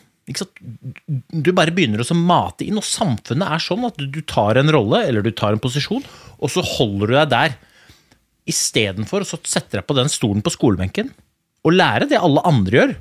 [1.34, 4.70] Du bare begynner å mate inn, og samfunnet er sånn at du, du tar en
[4.76, 6.06] rolle, eller du tar en posisjon,
[6.38, 7.58] og så holder du deg der
[8.50, 11.12] istedenfor å sette deg på den stolen på skolebenken
[11.66, 12.94] og lære det alle andre gjør,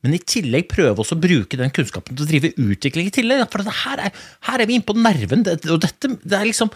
[0.00, 3.42] men i tillegg prøve også å bruke den kunnskapen til å drive utvikling i tillegg.
[3.52, 6.72] For det her, er, her er vi inne på nerven, og dette det er liksom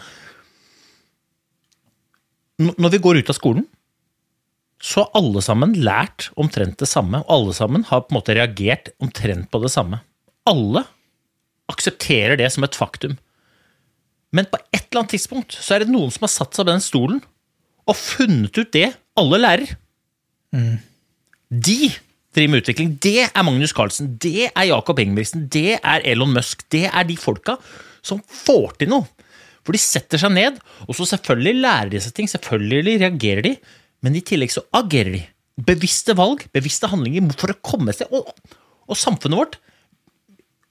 [2.61, 3.65] Når vi går ut av skolen,
[4.79, 8.35] så har alle sammen lært omtrent det samme, og alle sammen har på en måte
[8.37, 9.99] reagert omtrent på det samme.
[10.47, 10.85] Alle
[11.71, 13.17] aksepterer det som et faktum.
[14.35, 16.71] Men på et eller annet tidspunkt så er det noen som har satt seg på
[16.71, 17.21] den stolen
[17.85, 19.75] og funnet ut det alle lærer.
[21.49, 21.79] De
[22.35, 22.93] driver med utvikling.
[23.01, 26.65] Det er Magnus Carlsen, det er Jakob Ingebrigtsen, det er Elon Musk.
[26.71, 27.57] Det er de folka
[28.05, 29.07] som får til noe.
[29.65, 33.55] For de setter seg ned, og så selvfølgelig lærer de seg ting, selvfølgelig reagerer de,
[34.05, 35.23] men i tillegg så agerer de.
[35.65, 38.27] Bevisste valg, bevisste handlinger for å komme seg Og,
[38.91, 39.53] og samfunnet vårt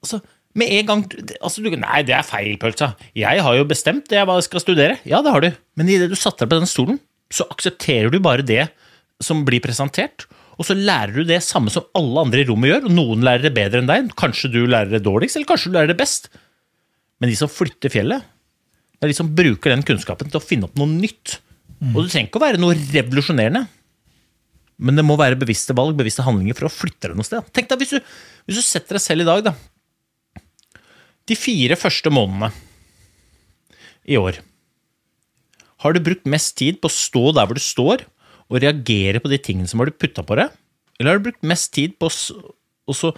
[0.05, 0.19] altså,
[0.53, 1.01] med en gang
[1.39, 2.93] altså, du, Nei, det er feil, pølsa.
[3.17, 4.99] Jeg har jo bestemt det jeg skal studere.
[5.09, 5.49] Ja, det har du.
[5.75, 7.01] Men idet du satte deg på den stolen,
[7.33, 8.67] så aksepterer du bare det
[9.23, 10.27] som blir presentert.
[10.55, 12.87] Og så lærer du det samme som alle andre i rommet gjør.
[12.87, 14.11] og Noen lærer det bedre enn deg.
[14.19, 16.29] Kanskje du lærer det dårligst, eller kanskje du lærer det best.
[17.19, 18.23] Men de som flytter fjellet,
[18.95, 21.39] det er de som bruker den kunnskapen til å finne opp noe nytt.
[21.91, 23.65] Og det trenger ikke å være noe revolusjonerende.
[24.85, 27.45] Men det må være bevisste valg, bevisste handlinger for å flytte deg noe sted.
[27.55, 28.11] Tenk deg hvis du,
[28.47, 30.41] hvis du setter deg selv i dag, da.
[31.25, 32.51] De fire første månedene
[34.05, 34.39] i år.
[35.83, 38.03] Har du brukt mest tid på å stå der hvor du står,
[38.51, 40.53] og reagere på de tingene som har du putta på deg?
[40.99, 43.11] Eller har du brukt mest tid på å så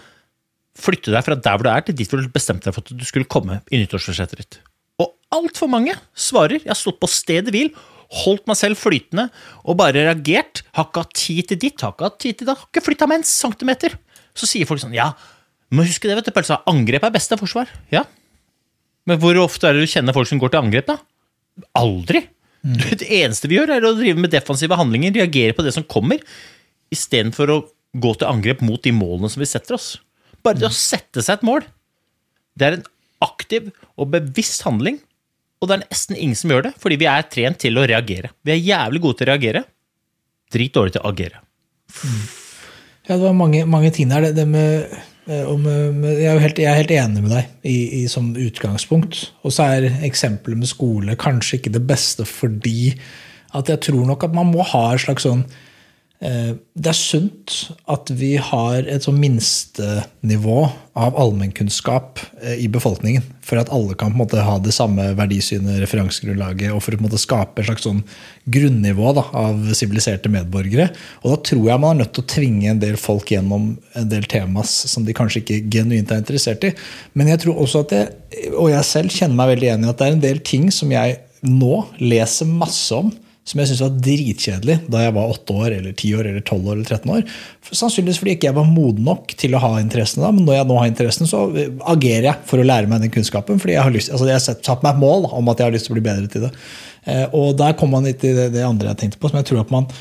[0.78, 2.98] flytte deg fra der hvor du er, til dit hvor du bestemte deg for at
[2.98, 4.60] du skulle komme i nyttårsforsettet ditt?
[5.02, 7.74] Og altfor mange svarer 'jeg har stått på stedet hvil',
[8.24, 9.30] holdt meg selv flytende
[9.66, 10.64] og bare reagert.
[10.74, 13.08] Har ikke hatt tid til ditt, har ikke hatt tid til det, har ikke flytta
[13.08, 13.98] meg en centimeter.
[14.34, 15.14] Så sier folk sånn 'ja,
[15.70, 17.68] men husk det, vet du, Pølsa, angrep er beste forsvar'.
[17.92, 18.06] Ja,
[19.08, 20.98] men hvor ofte er det du kjenner folk som går til angrep, da?
[21.80, 22.28] Aldri.
[22.62, 26.22] Det eneste vi gjør, er å drive med defensive handlinger, reagere på det som kommer,
[26.94, 27.58] istedenfor å
[27.98, 29.96] gå til angrep mot de målene som vi setter oss.
[30.46, 31.66] Bare det å sette seg et mål,
[32.58, 32.88] det er en
[33.26, 35.00] aktiv og bevisst handling,
[35.62, 38.34] og det er nesten ingen som gjør det, fordi vi er trent til å reagere.
[38.46, 39.64] Vi er jævlig gode til å reagere,
[40.54, 41.42] drit dårlig til å agere.
[43.08, 44.28] Ja, det var mange, mange ting der.
[44.28, 48.04] Det, det med, med, jeg, er helt, jeg er helt enig med deg i, i
[48.12, 49.26] som utgangspunkt.
[49.44, 52.94] Og så er eksempelet med skole kanskje ikke det beste fordi
[53.58, 55.67] at jeg tror nok at man må ha et slags sånn eh,
[56.18, 57.54] Det er sunt
[57.86, 60.62] at vi har et sånn minstenivå
[60.98, 63.22] av allmennkunnskap eh, i befolkningen.
[63.46, 66.98] For at alle kan på en måte ha det samme verdisynet, referansegrunnlaget, og for å
[66.98, 68.02] på en måte skape et slags sånn
[68.50, 70.90] grunnivå da, av siviliserte medborgere.
[71.22, 74.10] Og da tror jeg man er nødt til å tvinge en del folk gjennom en
[74.10, 76.74] del temas som de kanskje ikke genuint er interessert i.
[77.14, 78.10] Men jeg tror også at jeg,
[78.56, 80.98] og jeg selv kjenner meg veldig enig i at det er en del ting som
[80.98, 83.14] jeg nå leser masse om
[83.48, 86.68] som jeg syntes var dritkjedelig da jeg var åtte år, eller ti år, eller tolv
[86.68, 87.38] år, eller 13 år.
[87.70, 90.68] Sannsynligvis fordi ikke jeg var moden nok til å ha interessene da, men når jeg
[90.68, 91.46] nå har interessen, så
[91.94, 93.62] agerer jeg for å lære meg den kunnskapen.
[93.64, 95.78] fordi jeg har lyst, altså jeg har satt meg et mål om at jeg har
[95.78, 96.52] lyst til å bli bedre til det.
[97.08, 99.64] Eh, og der kom man litt til det, andre jeg tenkte på, som jeg tror
[99.64, 99.92] at man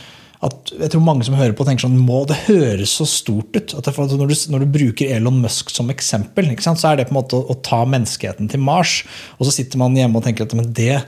[0.45, 3.73] at jeg tror mange som hører på tenker sånn, må, Det høres så stort ut.
[3.73, 7.21] at når, du, når du bruker Elon Musk som eksempel, så er det på en
[7.23, 8.99] måte å, å ta menneskeheten til Mars.
[9.39, 11.01] Og så sitter man hjemme og tenker at men det,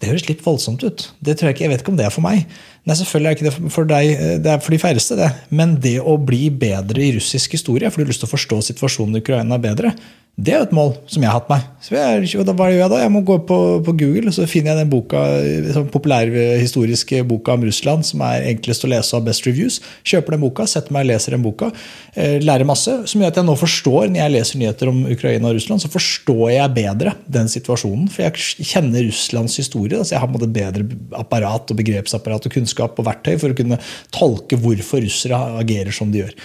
[0.00, 1.06] det høres litt voldsomt ut.
[1.24, 2.44] Det tror Jeg ikke, jeg vet ikke om det er for meg.
[2.86, 5.30] Nei, selvfølgelig er ikke det for deg, eh, det er for de færreste, det.
[5.48, 8.60] Men det å bli bedre i russisk historie, for du har lyst til å forstå
[8.68, 9.94] situasjonen i Ukraina bedre,
[10.36, 11.62] det er jo et mål som jeg har hatt meg.
[11.80, 12.98] Så jeg, hva gjør jeg da?
[13.00, 15.20] Jeg må gå på, på Google, så finner jeg den boka,
[15.72, 19.78] sånn populærhistoriske boka om Russland som er enklest å lese av Best Reviews.
[20.04, 21.70] Kjøper den boka, setter meg og leser den boka.
[22.12, 25.48] Eh, lærer masse, som gjør at jeg nå forstår, når jeg leser nyheter om Ukraina
[25.48, 28.04] og Russland, så forstår jeg bedre den situasjonen.
[28.12, 30.84] For jeg kjenner Russlands historie, så jeg har et bedre
[31.16, 33.80] apparat og begrepsapparat og kunnskap og verktøy for å kunne
[34.12, 36.36] tolke hvorfor russere agerer som de gjør.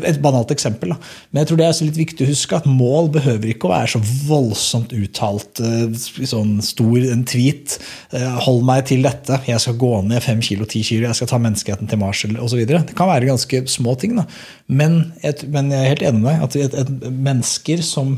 [0.00, 0.96] Et banalt eksempel.
[0.96, 1.14] Da.
[1.28, 3.72] Men jeg tror det er litt viktig å huske at mål behøver behøver ikke å
[3.72, 7.78] være så voldsomt uttalt eh, sånn stor en tweet.
[8.14, 9.40] Eh, hold meg til dette.
[9.48, 11.08] Jeg skal gå ned fem kilo, ti kilo.
[11.08, 12.62] Jeg skal ta menneskeheten til Mars osv.
[12.68, 14.16] Det kan være ganske små ting.
[14.18, 14.26] Da.
[14.66, 18.16] Men, et, men jeg er helt enig med deg at et, et, mennesker som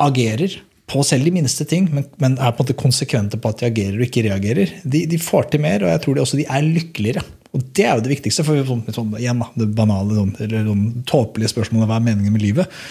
[0.00, 0.60] agerer
[0.90, 3.68] på selv de minste ting, men, men, er på en måte konsekvente på at de
[3.68, 6.48] agerer og ikke reagerer, de, de får til mer, og jeg tror de også de
[6.50, 7.22] er lykkeligere.
[7.54, 8.46] Og Det er jo det viktigste.
[8.46, 8.58] for
[8.94, 12.82] sånn, igjen Det banale, sånn, eller sånn tåpelige spørsmålet hva er meningen med livet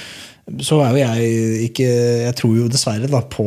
[0.63, 1.87] så er jo jeg ikke
[2.25, 3.45] Jeg tror jo dessverre da på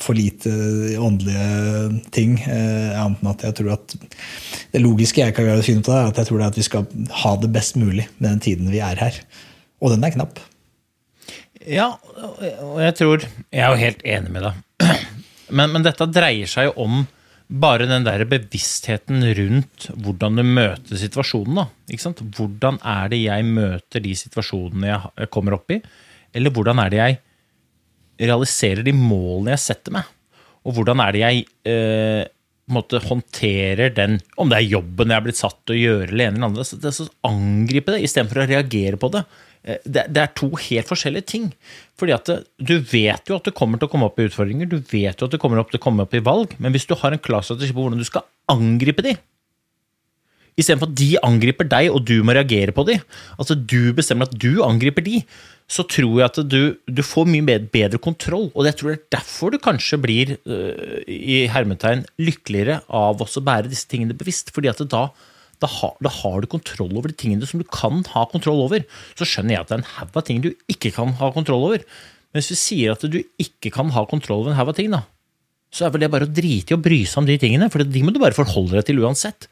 [0.00, 0.52] for lite
[1.00, 2.36] åndelige ting.
[2.40, 3.96] Eh, annet enn at jeg tror at
[4.74, 6.66] det logiske jeg kan finne ut av, er at jeg tror det er at vi
[6.66, 6.86] skal
[7.22, 9.18] ha det best mulig med den tiden vi er her.
[9.82, 10.40] Og den er knapp.
[11.64, 15.04] Ja, og jeg tror Jeg er jo helt enig med deg.
[15.54, 17.04] Men, men dette dreier seg jo om
[17.48, 21.60] bare den der bevisstheten rundt hvordan du møter situasjonen.
[21.60, 22.14] Da.
[22.36, 25.80] Hvordan er det jeg møter de situasjonene jeg kommer opp i?
[26.34, 27.20] Eller hvordan er det jeg
[28.28, 30.10] realiserer de målene jeg setter meg?
[30.64, 32.22] Og hvordan er det jeg eh,
[32.72, 36.30] måtte håndterer den, om det er jobben jeg er blitt satt til å gjøre, eller
[36.30, 39.24] en eller annen, så, det, så angripe det istedenfor å reagere på det.
[39.64, 40.06] Eh, det.
[40.08, 40.22] det.
[40.22, 41.50] er to helt forskjellige ting.
[42.00, 44.70] Fordi at det, Du vet jo at det kommer til å komme opp i utfordringer,
[44.70, 46.88] du vet jo at det kommer opp til å komme opp i valg, men hvis
[46.88, 49.16] du har en klar strategi på hvordan du skal angripe de,
[50.60, 52.98] istedenfor at de angriper deg og du må reagere på de,
[53.38, 55.22] altså du bestemmer at du angriper de,
[55.70, 58.50] så tror jeg at du, du får mye bedre kontroll.
[58.52, 63.44] Og jeg tror det er derfor du kanskje blir uh, i hermetegn lykkeligere av å
[63.48, 64.52] bære disse tingene bevisst.
[64.54, 65.06] fordi at da,
[65.62, 68.84] da, har, da, har du kontroll over de tingene som du kan ha kontroll over.
[69.16, 71.64] Så skjønner jeg at det er en haug av ting du ikke kan ha kontroll
[71.70, 71.88] over.
[72.34, 74.92] Men hvis vi sier at du ikke kan ha kontroll over en haug av ting,
[74.92, 75.06] da,
[75.74, 77.82] så er vel det bare å drite i å bry seg om de tingene, for
[77.82, 79.48] de må du bare forholde deg til uansett.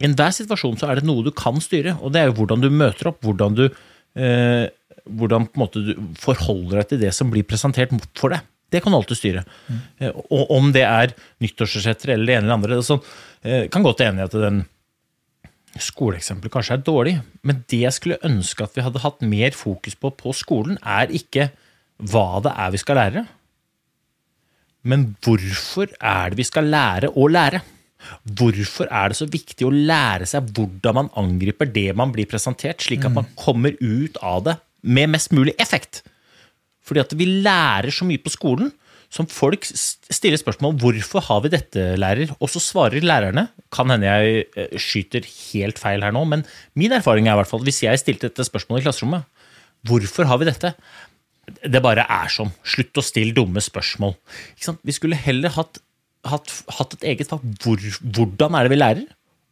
[0.00, 2.62] I enhver situasjon så er det noe du kan styre, og det er jo hvordan
[2.64, 4.66] du møter opp, hvordan du eh,
[5.10, 8.44] hvordan du forholder deg til det som blir presentert for deg.
[8.70, 9.44] Det kan du alltid styre.
[9.66, 9.78] Mm.
[9.98, 13.00] Eh, og om det er nyttårsforsetter eller det ene eller andre så
[13.42, 14.62] eh, kan godt enig i at den
[15.80, 19.94] skoleeksempelet kanskje er dårlig, men det jeg skulle ønske at vi hadde hatt mer fokus
[19.94, 21.52] på på skolen, er ikke
[22.10, 23.22] hva det er vi skal lære,
[24.90, 27.60] men hvorfor er det vi skal lære å lære?
[28.24, 32.82] Hvorfor er det så viktig å lære seg hvordan man angriper det man blir presentert,
[32.84, 33.34] slik at man mm.
[33.40, 36.02] kommer ut av det med mest mulig effekt?
[36.86, 38.72] Fordi at vi lærer så mye på skolen
[39.10, 42.30] som folk stiller spørsmål hvorfor har vi dette, lærer?
[42.38, 43.48] Og så svarer lærerne.
[43.74, 46.44] Kan hende jeg eh, skyter helt feil her nå, men
[46.78, 49.26] min erfaring er i hvert fall hvis jeg stilte dette spørsmålet i klasserommet,
[49.86, 50.74] hvorfor har vi dette?
[51.66, 52.52] Det bare er sånn.
[52.62, 54.14] Slutt å stille dumme spørsmål.
[54.86, 55.82] Vi skulle heller hatt
[56.28, 57.44] hatt, hatt et eget fag.
[57.62, 59.08] Hvor, hvordan er det vi lærer?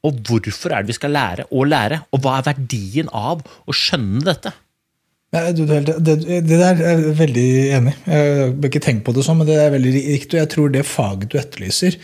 [0.07, 2.03] Og hvorfor er det vi skal lære å lære?
[2.15, 4.55] Og hva er verdien av å skjønne dette?
[5.35, 7.95] Ja, det, det, det, der er jeg veldig enig.
[8.09, 10.37] Jeg bør ikke tenke på det sånn, men det er veldig riktig.
[10.37, 11.99] Og jeg tror det faget du etterlyser,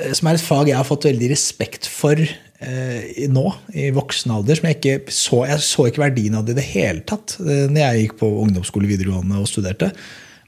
[0.00, 3.44] eh, som er et fag jeg har fått veldig respekt for eh, nå,
[3.78, 6.66] i voksen alder, som jeg ikke så, jeg så ikke verdien av det i det
[6.72, 9.92] hele tatt eh, når jeg gikk på ungdomsskole videregående og studerte,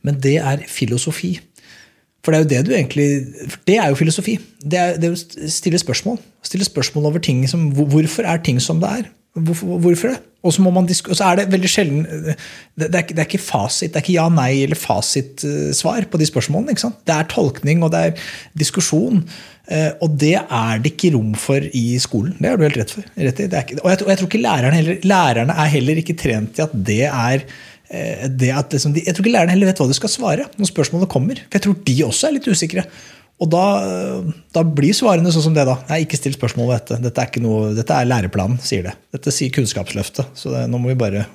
[0.02, 1.36] men det er filosofi.
[2.22, 3.06] For det er jo det du egentlig
[3.66, 4.36] Det er jo filosofi.
[4.62, 6.20] Det er, det er å stille spørsmål.
[6.46, 9.10] Stille spørsmål over ting som Hvorfor er ting som det er?
[9.32, 10.20] Hvorfor, hvorfor det?
[10.42, 12.34] Og så, er det veldig sjelden det,
[12.74, 13.92] det, er, det, er, ikke fasit.
[13.92, 16.74] Det er ikke ja, nei eller fasitsvar på de spørsmålene.
[16.74, 16.98] ikke sant?
[17.06, 18.24] Det er tolkning, og det er
[18.58, 19.22] diskusjon.
[19.70, 22.34] Eh, og det er det ikke rom for i skolen.
[22.40, 23.06] Det har du helt rett for.
[23.14, 23.46] Rett i.
[23.46, 26.66] Ikke, og, jeg, og jeg tror ikke lærerne heller, lærerne er heller ikke trent i
[26.66, 27.46] at det er
[27.92, 31.10] det at liksom, Jeg tror ikke lærerne heller vet hva de skal svare når spørsmålet
[31.12, 31.42] kommer.
[31.44, 32.86] For jeg tror de også er litt usikre.
[33.42, 33.64] Og da,
[34.54, 35.74] da blir svarene sånn som det, da.
[35.88, 36.98] Nei, ikke still spørsmål ved dette.
[37.08, 38.94] Dette er, noe, dette er læreplanen, sier det.
[39.14, 40.30] Dette sier Kunnskapsløftet.
[40.38, 41.26] Så det, nå må vi bare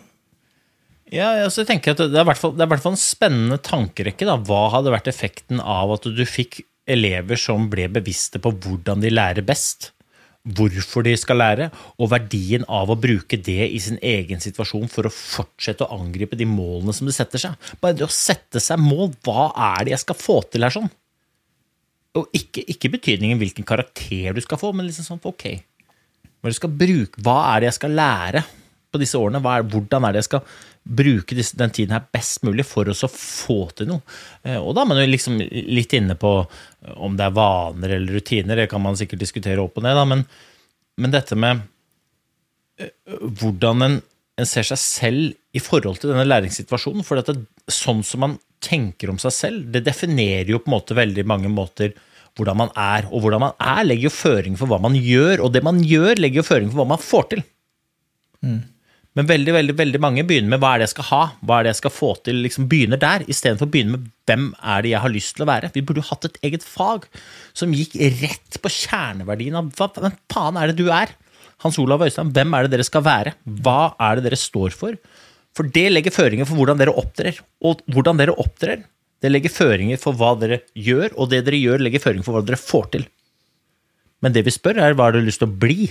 [1.07, 4.27] ja, altså jeg tenker at Det er i hvert fall en spennende tankerekke.
[4.27, 4.35] Da.
[4.43, 9.11] Hva hadde vært effekten av at du fikk elever som ble bevisste på hvordan de
[9.13, 9.93] lærer best?
[10.55, 15.09] Hvorfor de skal lære, og verdien av å bruke det i sin egen situasjon for
[15.09, 17.73] å fortsette å angripe de målene som de setter seg.
[17.81, 20.89] Bare det å sette seg mål, hva er det jeg skal få til her sånn?
[22.17, 25.49] og ikke, ikke betydningen hvilken karakter du skal få, men liksom sånn ok,
[26.41, 26.53] hva,
[27.25, 28.43] hva er det jeg skal lære
[28.93, 29.41] på disse årene?
[29.41, 33.59] Er, hvordan er det jeg skal bruke den tiden her best mulig for å få
[33.77, 34.17] til noe?
[34.43, 36.33] Eh, Og da er man jo liksom litt inne på
[36.95, 40.05] om det er vaner eller rutiner, det kan man sikkert diskutere opp og ned, da,
[40.07, 40.23] men,
[40.97, 41.63] men dette med
[42.79, 42.93] eh,
[43.41, 44.01] hvordan en,
[44.37, 47.05] en ser seg selv i forhold til denne læringssituasjonen.
[47.05, 47.39] For dette,
[47.71, 51.49] sånn som man tenker om seg selv, det definerer jo på en måte veldig mange
[51.53, 51.95] måter
[52.37, 53.07] hvordan man er.
[53.09, 56.21] Og hvordan man er, legger jo føring for hva man gjør, og det man gjør,
[56.21, 57.45] legger jo føring for hva man får til.
[59.17, 61.65] Men veldig veldig, veldig mange begynner med hva er det jeg skal ha, hva er
[61.65, 64.91] det jeg skal få til, liksom begynner der, istedenfor å begynne med hvem er det
[64.91, 65.71] jeg har lyst til å være.
[65.73, 67.07] Vi burde jo hatt et eget fag
[67.57, 71.15] som gikk rett på kjerneverdien av hva hvem faen er det du er?
[71.65, 73.33] Hans Olav Øystein, hvem er det dere skal være?
[73.65, 74.99] Hva er det dere står for?
[75.57, 77.39] For det legger føringer for hvordan dere opptrer.
[77.65, 78.83] Og hvordan dere opptrer,
[79.25, 82.45] det legger føringer for hva dere gjør, og det dere gjør, legger føringer for hva
[82.45, 83.07] dere får til.
[84.21, 85.89] Men det vi spør, er hva har du lyst til å bli?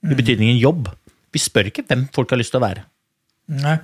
[0.00, 0.88] I betydningen jobb.
[1.32, 2.86] Vi spør ikke hvem folk har lyst til å være.
[3.60, 3.76] Nei.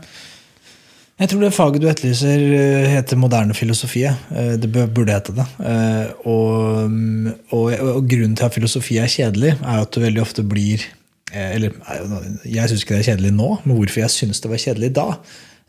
[1.17, 4.03] Jeg tror det faget du etterlyser, eh, heter moderne filosofi.
[4.05, 5.47] Eh, Det burde hete det.
[5.65, 6.91] Eh, Og,
[7.51, 10.85] og, og grunnen til at filosofi er kjedelig, er at du veldig ofte blir
[11.37, 11.73] Eller
[12.47, 15.07] jeg syns ikke det er kjedelig nå, men hvorfor jeg syns det var kjedelig da,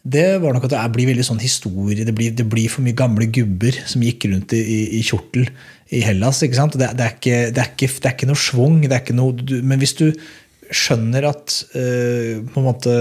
[0.05, 2.05] det var nok at det blir veldig sånn historie.
[2.05, 5.49] Det blir, det blir for mye gamle gubber som gikk rundt i, i, i kjortel
[5.89, 6.43] i Hellas.
[6.45, 6.77] ikke sant?
[6.77, 8.77] Det, det, er ikke, det, er ikke, det er ikke noe schwung.
[8.85, 10.05] Men hvis du
[10.75, 12.95] skjønner at uh, på en måte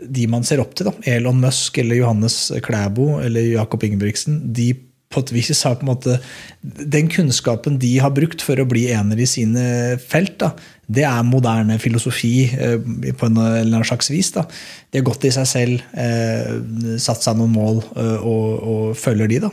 [0.00, 4.72] de man ser opp til, da, Elon Musk eller Johannes Klæbo eller Jakob Ingebrigtsen, de
[5.10, 6.16] på et vis har på en måte
[6.62, 9.64] Den kunnskapen de har brukt for å bli ener i sine
[9.98, 10.52] felt, da,
[10.90, 14.32] det er moderne filosofi eh, på en eller annen slags vis.
[14.34, 14.44] Da.
[14.90, 19.30] De har gått i seg selv, eh, satt seg noen mål eh, og, og følger
[19.30, 19.52] de, da.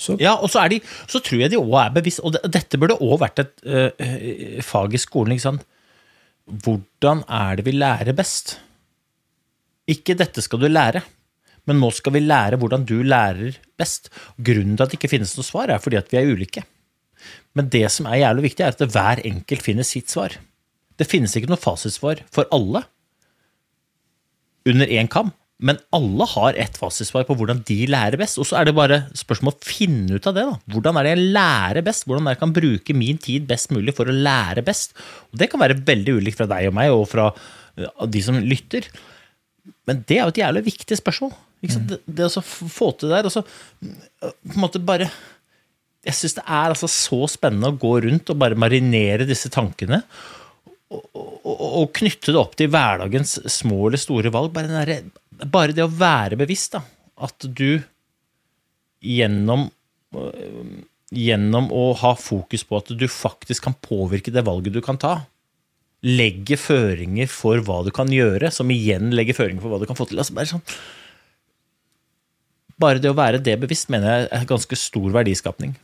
[0.00, 2.98] Så Ja, og så, de, så tror jeg de òg er bevisst, og dette burde
[3.04, 5.36] òg vært et øh, fag i skolen.
[5.36, 5.66] ikke sant?
[6.50, 8.58] Hvordan er det vi lærer best?
[9.90, 11.02] Ikke 'dette skal du lære',
[11.66, 14.08] men nå skal vi lære hvordan du lærer best.
[14.38, 16.64] Grunnen til at det ikke finnes noe svar, er fordi at vi er ulike.
[17.54, 20.38] Men det som er jævlig viktig, er at hver enkelt finner sitt svar.
[20.98, 22.84] Det finnes ikke noe fasitsvar for alle
[24.68, 28.38] under én kam, men alle har ett fasitsvar på hvordan de lærer best.
[28.40, 30.44] Og så er det bare spørsmål å finne ut av det.
[30.48, 30.56] da.
[30.72, 32.06] Hvordan er det jeg lærer best?
[32.08, 34.96] Hvordan er det jeg kan bruke min tid best mulig for å lære best?
[35.28, 37.28] Og Det kan være veldig ulikt fra deg og meg og fra
[37.76, 38.88] eh, de som lytter.
[39.90, 41.36] Men det er jo et jævlig viktig spørsmål.
[41.68, 41.92] Sant?
[41.92, 45.10] Det, det å få til det der, og så øh, på en måte bare
[46.08, 50.00] Jeg syns det er altså så spennende å gå rundt og bare marinere disse tankene
[50.90, 54.50] og, knytte det opp til hverdagens små eller store valg.
[54.54, 56.82] Bare, den derre- bare det å være bevisst, da.
[57.20, 57.80] At du
[59.00, 59.68] gjennom
[60.16, 60.78] øh,
[61.10, 65.16] Gjennom å ha fokus på at du faktisk kan påvirke det valget du kan ta,
[66.06, 69.98] legger føringer for hva du kan gjøre, som igjen legger føringer for hva du kan
[69.98, 70.20] få til.
[70.22, 70.62] Altså bare, sånn,
[72.78, 75.74] bare det å være det bevisst mener jeg er ganske stor verdiskapning.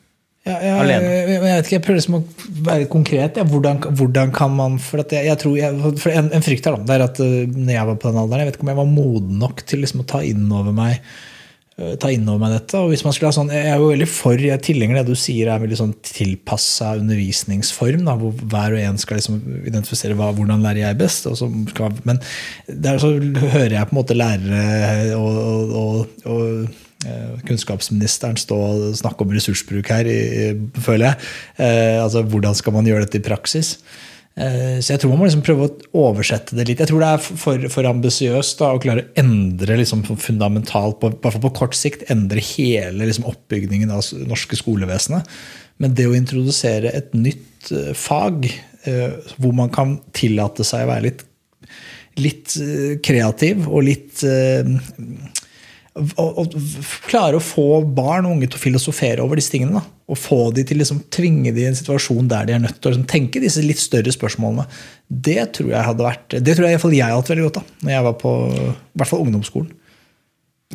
[0.46, 1.06] Ja, ja, Alene.
[1.10, 2.24] Jeg, vet ikke, jeg prøver liksom å
[2.68, 3.38] være konkret.
[3.40, 3.44] Ja.
[3.50, 6.98] Hvordan, hvordan kan man For, jeg, jeg tror jeg, for en, en frykt er da,
[7.08, 9.40] at uh, når jeg var på den alderen, jeg vet ikke om jeg var moden
[9.42, 11.00] nok til liksom å ta inn over meg
[11.80, 12.78] uh, ta inn over meg dette.
[12.78, 15.04] og hvis man skulle ha sånn, Jeg er jo veldig for, jeg er tilhenger det
[15.10, 18.06] du sier er veldig sånn tilpassa undervisningsform.
[18.06, 21.26] Da, hvor hver og en skal liksom identifisere hva, hvordan lærer jeg best.
[21.26, 21.50] Og så
[22.06, 22.22] men
[22.70, 26.84] der så hører jeg på en måte lærere og, og, og, og eh,
[27.46, 30.08] kunnskapsministeren stå og snakke om ressursbruk her,
[30.80, 31.30] føler jeg.
[31.60, 33.76] Eh, altså, Hvordan skal man gjøre dette i praksis?
[34.36, 36.80] Eh, Så jeg tror man må liksom prøve å oversette det litt.
[36.82, 41.36] Jeg tror det er for, for ambisiøst å klare å endre liksom fundamentalt, på, hvert
[41.36, 45.24] fall på kort sikt, endre hele liksom oppbygningen av det norske skolevesenet.
[45.80, 50.92] Men det å introdusere et nytt eh, fag eh, hvor man kan tillate seg å
[50.92, 51.24] være litt,
[52.20, 54.24] litt eh, kreativ og litt
[55.96, 56.56] og, og
[57.08, 59.80] klare å få barn og unge til å filosofere over disse tingene.
[59.80, 59.94] Da.
[60.12, 62.90] Og få de til liksom tvinge de i en situasjon der de er nødt til
[62.90, 64.66] å liksom, tenke disse litt større spørsmålene.
[65.08, 67.48] Det tror jeg hadde vært, det tror jeg i hvert fall jeg hadde hatt veldig
[67.48, 69.74] godt av når jeg var på i hvert fall ungdomsskolen.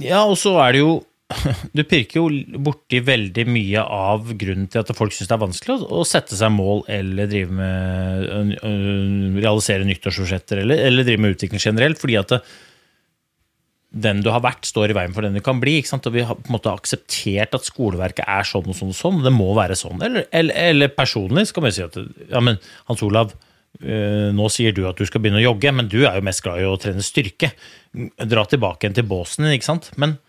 [0.02, 1.00] Ja, og så er det jo
[1.78, 5.78] Du pirker jo borti veldig mye av grunnen til at folk syns det er vanskelig
[5.78, 8.74] å, å sette seg mål eller drive med ø, ø,
[9.38, 12.42] realisere nyttårsforsetter eller, eller drive med utvikling generelt, fordi at det,
[13.92, 15.78] den du har vært, står i veien for den du kan bli.
[15.84, 19.22] Og vi har på en måte akseptert at skoleverket er sånn og sånn og sånn.
[19.26, 20.00] Det må være sånn.
[20.08, 23.36] Eller, eller, eller personlig skal man si at ja, men Hans Olav,
[23.84, 26.44] eh, nå sier du at du skal begynne å jogge, men du er jo mest
[26.46, 27.52] glad i å trene styrke.
[27.92, 29.92] Dra tilbake igjen til båsen din, ikke sant.
[30.00, 30.20] Men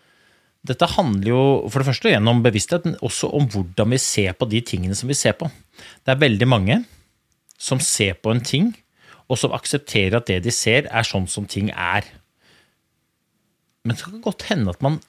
[0.63, 4.47] Dette handler jo for det første gjennom bevissthet, men også om hvordan vi ser på
[4.47, 5.49] de tingene som vi ser på.
[6.07, 6.77] Det er veldig mange
[7.59, 8.69] som ser på en ting,
[9.27, 12.07] og som aksepterer at det de ser, er sånn som ting er.
[13.83, 14.99] Men det kan godt hende at man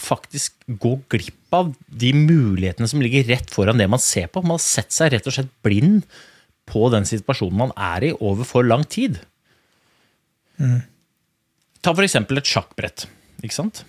[0.00, 4.42] faktisk går glipp av de mulighetene som ligger rett foran det man ser på.
[4.44, 6.04] Man har sett seg rett og slett blind
[6.70, 9.18] på den situasjonen man er i over for lang tid.
[11.80, 13.08] Ta for eksempel et sjakkbrett.
[13.40, 13.82] Ikke sant?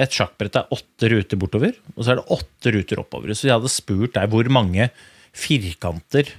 [0.00, 3.34] Et sjakkbrett er åtte ruter bortover, og så er det åtte ruter oppover.
[3.36, 4.88] Så jeg hadde spurt deg hvor mange
[5.36, 6.30] firkanter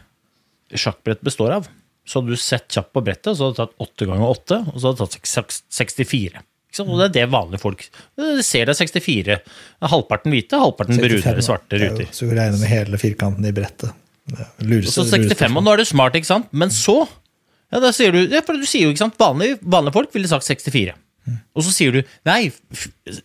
[0.71, 1.67] sjakkbrett består av.
[2.07, 4.79] Så hadde du sett kjapt på brettet, så hadde du tatt åtte ganger åtte, og
[4.79, 6.41] så hadde du tatt seks- 64.
[6.79, 7.81] Og det er det vanlige folk
[8.15, 9.39] De ser det er 64.
[9.91, 12.11] Halvparten hvite, halvparten brune svarte er ruter.
[12.15, 13.91] Så vi regner med hele firkanten i brettet.
[14.31, 16.51] Og så 65, og nå er du smart, ikke sant?
[16.55, 17.01] Men så
[17.71, 20.29] ja, da sier du, ja, for du sier jo, ikke sant, vanlige, vanlige folk ville
[20.31, 20.95] sagt 64.
[21.55, 22.49] Og så sier du nei,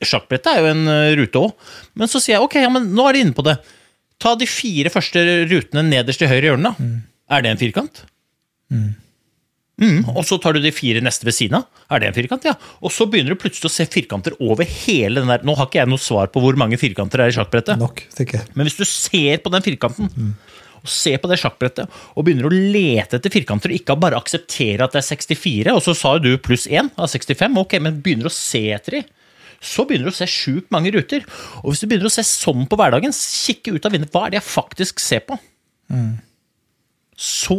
[0.04, 1.72] sjakkbrettet er jo en eh, rute òg.
[1.98, 3.56] Men så sier jeg ok, ja, men nå er de inne på det.
[4.22, 6.74] Ta de fire første rutene nederst i høyre hjørne.
[6.78, 6.94] Mm.
[7.32, 8.04] Er det en firkant?
[8.72, 8.92] Mm.
[10.16, 11.66] Og så tar du de fire neste ved siden av.
[11.92, 12.46] Er det en firkant?
[12.48, 12.54] Ja.
[12.80, 15.82] Og så begynner du plutselig å se firkanter over hele den der Nå har ikke
[15.82, 17.80] jeg noe svar på hvor mange firkanter det er i sjakkbrettet.
[17.80, 18.54] Nok, tenker jeg.
[18.56, 20.08] Men hvis du ser på den firkanten,
[20.80, 24.86] og ser på det sjakkbrettet, og begynner å lete etter firkanter, og ikke bare akseptere
[24.86, 28.00] at det er 64, og så sa jo du pluss 1 av 65, ok, men
[28.04, 29.02] begynner å se etter de,
[29.60, 31.24] så begynner du å se sjukt mange ruter.
[31.64, 34.34] Og hvis du begynner å se sånn på hverdagen, kikke ut av vinduet, hva er
[34.34, 35.38] det jeg faktisk ser på?
[37.16, 37.56] Så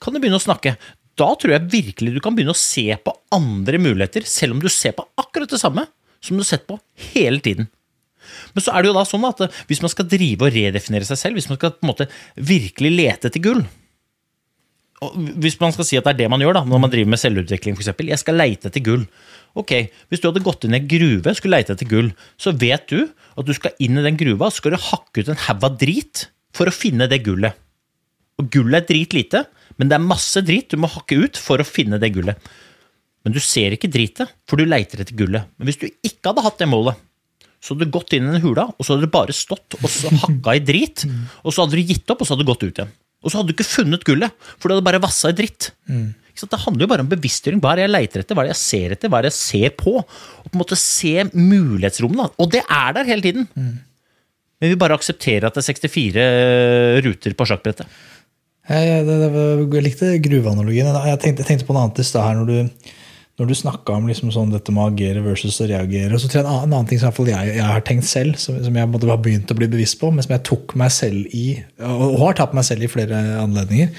[0.00, 0.76] kan du begynne å snakke.
[1.22, 4.68] Da tror jeg virkelig du kan begynne å se på andre muligheter, selv om du
[4.72, 5.86] ser på akkurat det samme
[6.22, 6.78] som du har sett på
[7.12, 7.68] hele tiden.
[8.54, 11.18] Men så er det jo da sånn at hvis man skal drive og redefinere seg
[11.18, 12.08] selv, hvis man skal på en måte
[12.38, 13.64] virkelig lete etter gull
[15.02, 17.10] og Hvis man skal si at det er det man gjør da, når man driver
[17.10, 17.90] med selvutvikling, f.eks.
[18.06, 19.02] Jeg skal leite etter gull.
[19.58, 19.72] Ok,
[20.08, 22.86] Hvis du hadde gått inn i en gruve og skulle leite etter gull, så vet
[22.92, 25.66] du at du skal inn i den gruva så skal du hakke ut en haug
[25.66, 27.58] av drit for å finne det gullet.
[28.40, 29.44] Og gullet er dritlite,
[29.80, 32.52] men det er masse drit du må hakke ut for å finne det gullet.
[33.22, 35.48] Men du ser ikke dritet, for du leiter etter gullet.
[35.56, 36.98] Men hvis du ikke hadde hatt det målet,
[37.62, 39.86] så hadde du gått inn i den hula, og så hadde du bare stått og
[39.92, 41.04] så hakka i drit,
[41.44, 42.90] og så hadde du gitt opp, og så hadde du gått ut igjen.
[43.22, 45.70] Og så hadde du ikke funnet gullet, for du hadde bare vassa i dritt.
[45.86, 46.48] Ikke?
[46.50, 47.60] Det handler jo bare om bevisstgjøring.
[47.62, 49.30] Hva er det jeg leiter etter, hva er det jeg ser etter, hva er det
[49.30, 49.92] jeg ser på?
[50.02, 52.30] Og på en måte se mulighetsrommene.
[52.42, 53.46] Og det er der hele tiden.
[53.54, 56.26] Men vi bare aksepterer at det er 64
[57.06, 58.00] ruter på sjakkbrettet.
[58.72, 59.30] Jeg, jeg,
[59.76, 60.88] jeg likte gruveanalogien.
[60.88, 62.92] Jeg tenkte, jeg tenkte på noe annet i stad her når du,
[63.40, 66.20] når du snakka om liksom sånn dette med å agere versus å reagere.
[66.20, 68.56] Så tror jeg en annen, en annen ting som jeg, jeg har tenkt selv, som,
[68.64, 71.36] som jeg måtte ha begynt å bli bevisst på, men som jeg tok meg selv
[71.36, 71.46] i,
[71.84, 73.92] og, har tatt meg selv i flere anledninger,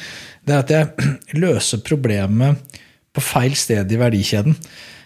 [0.48, 1.14] det er at jeg
[1.44, 2.80] løser problemet
[3.14, 4.58] på feil sted i verdikjeden.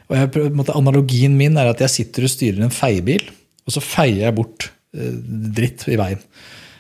[0.08, 3.26] Og jeg, måte, analogien min er at jeg sitter og styrer en feiebil,
[3.68, 5.12] og så feier jeg bort eh,
[5.58, 6.24] dritt i veien.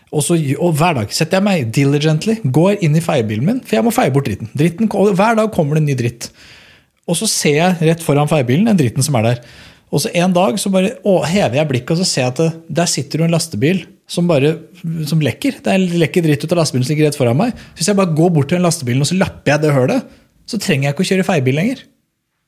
[0.07, 3.77] Og, så, og hver dag setter jeg meg diligently, går inn i feiebilen min, for
[3.77, 4.49] jeg må feie bort dritten.
[4.55, 6.29] dritten hver dag kommer det en ny dritt.
[7.07, 9.41] Og så ser jeg rett foran feiebilen den dritten som er der.
[9.91, 12.39] Og så en dag så bare å, hever jeg blikket og så ser jeg at
[12.41, 12.49] det,
[12.79, 14.53] der sitter jo en lastebil som bare
[15.07, 15.59] som lekker.
[15.63, 17.53] Det er lekker dritt ut av lastebilen som ligger rett foran meg.
[17.55, 20.17] Så Hvis jeg bare går bort til den lastebilen og så lapper jeg det hølet,
[20.47, 21.83] så trenger jeg ikke å kjøre feiebil lenger.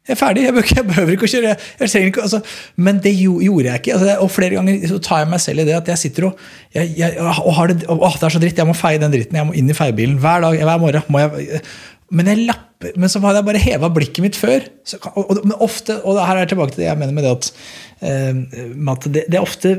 [0.07, 0.43] Jeg er ferdig.
[0.47, 1.51] Jeg behøver jeg behøver ikke å kjøre.
[2.07, 2.39] Ikke, altså,
[2.81, 3.93] men det gjo- gjorde jeg ikke.
[3.97, 6.39] Altså, og flere ganger så tar jeg meg selv i det at jeg sitter og,
[6.73, 9.37] jeg, jeg, og har det, å, det er så dritt, jeg må feie den dritten.
[9.37, 11.61] Jeg må inn i feiebilen hver dag, hver morgen.
[12.09, 14.65] Men jeg lapper, men så hadde jeg bare heva blikket mitt før.
[14.87, 17.35] Så, og, og, ofte, og her er jeg tilbake til det jeg mener med det
[17.35, 17.51] at,
[18.01, 19.75] uh, at det, det, ofte,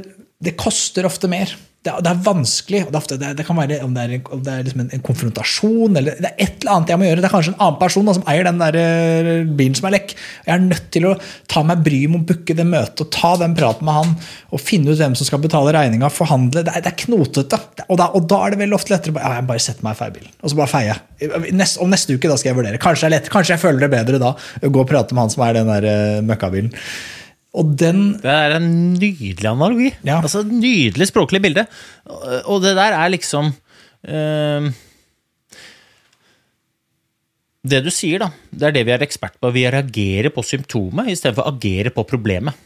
[0.47, 1.57] det koster ofte mer.
[1.81, 2.81] Det, er- det er vanskelig.
[2.85, 5.01] Det, er ofte, det, kan være om det er, om det er liksom en, en
[5.07, 7.23] konfrontasjon eller det er et eller annet jeg må gjøre.
[7.25, 9.95] Det er kanskje en annen person da, som eier den der eh, bilen som er
[9.95, 10.13] lekk.
[10.45, 11.15] Jeg er nødt til å
[11.49, 14.13] ta meg bryet med å booke det møtet og ta den praten med han
[14.53, 16.67] og finne ut hvem som skal betale regninga, forhandle.
[16.69, 17.61] Det er, det er knotete.
[17.89, 19.97] Og da, og da er det veldig ofte lettere å ja, jeg bare setter meg
[19.97, 21.55] i feiebilen og så bare feier jeg.
[21.57, 22.83] Nest, om neste uke da skal jeg vurdere.
[22.83, 24.35] Kanskje, lett, kanskje jeg føler det bedre da.
[24.37, 26.75] å Gå og prate med han som er den der eh, møkkabilen.
[27.59, 29.91] Og den Det er en nydelig analogi.
[30.07, 30.21] Ja.
[30.21, 31.67] Altså Nydelig språklig bilde.
[32.47, 33.51] Og det der er liksom
[34.07, 34.71] eh,
[37.67, 39.51] Det du sier, da, det er det vi er ekspert på.
[39.53, 42.57] Vi reagerer på symptomet istedenfor å agere på problemet.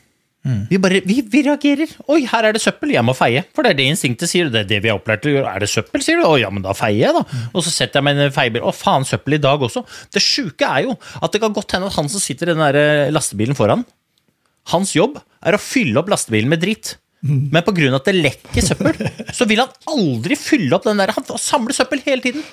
[0.45, 1.89] Vi bare, vi, vi reagerer.
[2.05, 4.51] 'Oi, her er det søppel, jeg må feie.' For det er det instinktet sier.
[4.53, 5.53] Det er det vi er opplært til å gjøre.
[5.55, 6.27] 'Er det søppel', sier du.
[6.29, 7.49] 'Å ja, men da feier jeg', da.
[7.55, 8.61] Og så setter jeg meg i en feiebil.
[8.61, 9.87] 'Å faen, søppel i dag også'.
[10.13, 12.61] Det sjuke er jo at det kan godt hende at han som sitter i den
[12.61, 13.87] der lastebilen foran,
[14.73, 16.97] hans jobb er å fylle opp lastebilen med dritt.
[17.25, 17.89] Men pga.
[17.97, 18.99] at det lekker søppel,
[19.33, 21.15] så vil han aldri fylle opp den der.
[21.17, 22.45] Han samler søppel hele tiden.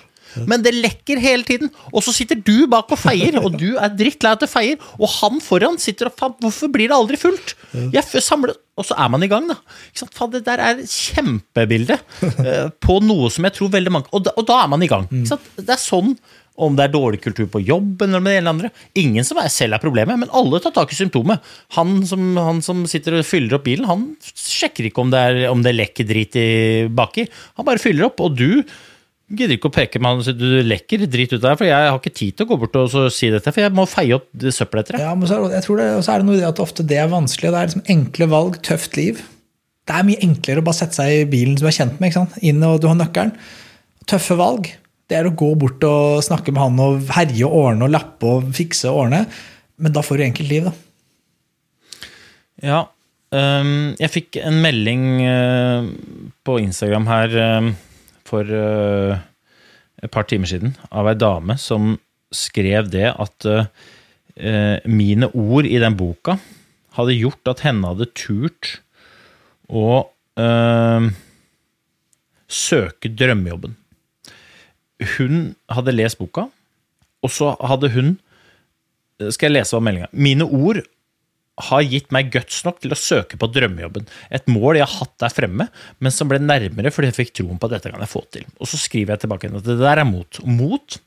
[0.47, 1.71] Men det lekker hele tiden.
[1.91, 5.09] Og så sitter du bak og feier, og du er drittlei at du feier, og
[5.19, 7.55] han foran sitter og faen, hvorfor blir det aldri fullt?
[7.93, 9.57] Jeg samler, og så er man i gang, da.
[10.01, 11.97] Faen, det der er kjempebilde
[12.45, 14.89] eh, på noe som jeg tror veldig mange Og da, og da er man i
[14.91, 15.07] gang.
[15.11, 16.15] Det er sånn
[16.61, 18.71] om det er dårlig kultur på jobben eller med det ene eller andre.
[18.99, 21.41] Ingen som er selv er problemet, men alle tar tak i symptomet.
[21.77, 25.41] Han som, han som sitter og fyller opp bilen, han sjekker ikke om det, er,
[25.51, 26.47] om det lekker drit i
[26.91, 27.25] baki.
[27.59, 28.61] Han bare fyller opp, og du
[29.37, 31.67] gidder ikke å peke med han og si du lekker drit ut av deg, for
[31.69, 34.15] jeg har ikke tid til å gå bort og si dette, for jeg må feie
[34.17, 35.05] opp søppelet etter deg.
[35.07, 36.49] Ja, men så er, det- jeg tror det, og så er det noe i det
[36.49, 37.49] at ofte det er vanskelig.
[37.49, 39.21] og Det er liksom enkle valg, tøft liv.
[39.87, 42.07] Det er mye enklere å bare sette seg i bilen som du er kjent med.
[42.11, 42.37] ikke sant?
[42.43, 43.33] Inn og du har nøkkelen.
[44.07, 44.71] Tøffe valg.
[45.09, 48.23] Det er å gå bort og snakke med han og herje og ordne og lappe
[48.29, 49.25] og fikse og ordne.
[49.81, 50.73] Men da får du enkelt liv, da.
[52.61, 52.81] Ja,
[53.31, 55.85] Um, jeg fikk en melding uh,
[56.43, 57.69] på Instagram her øh,
[58.31, 59.19] for uh,
[60.01, 61.97] et par timer siden av ei dame som
[62.31, 66.37] skrev det at øh, mine ord i den boka
[66.95, 68.77] hadde gjort at henne hadde turt
[69.67, 70.07] å
[70.39, 71.09] uh,
[72.47, 73.75] søke drømmejobben.
[75.17, 76.47] Hun hadde lest boka,
[77.21, 78.15] og så hadde hun
[79.29, 80.79] Skal jeg lese hva meldinga Mine ord
[81.59, 84.07] har gitt meg guts nok til å søke på drømmejobben.
[84.33, 85.67] Et mål jeg har hatt der fremme,
[85.99, 88.45] men som ble nærmere fordi jeg fikk troen på at dette kan jeg få til.
[88.57, 90.41] Og så skriver jeg tilbake at det der er mot.
[90.47, 90.97] Mot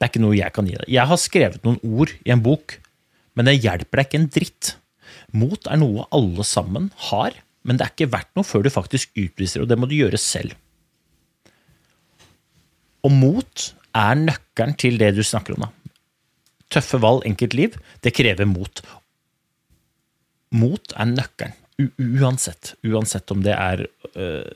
[0.00, 0.88] det er ikke noe jeg kan gi deg.
[0.88, 2.78] Jeg har skrevet noen ord i en bok,
[3.36, 4.72] men det hjelper deg ikke en dritt.
[5.36, 7.36] Mot er noe alle sammen har,
[7.68, 10.20] men det er ikke verdt noe før du faktisk utviser og det må du gjøre
[10.20, 10.56] selv.
[13.04, 13.66] Og mot
[13.96, 15.68] er nøkkelen til det du snakker om.
[15.68, 15.94] da.
[16.70, 18.82] Tøffe valg, enkelt liv, det krever mot.
[20.56, 21.56] Mot er nøkkelen.
[22.20, 22.74] Uansett.
[22.84, 23.86] Uansett om det er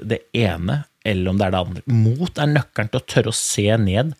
[0.04, 1.84] det ene eller om det er det andre.
[1.92, 4.14] Mot er nøkkelen til å tørre å se ned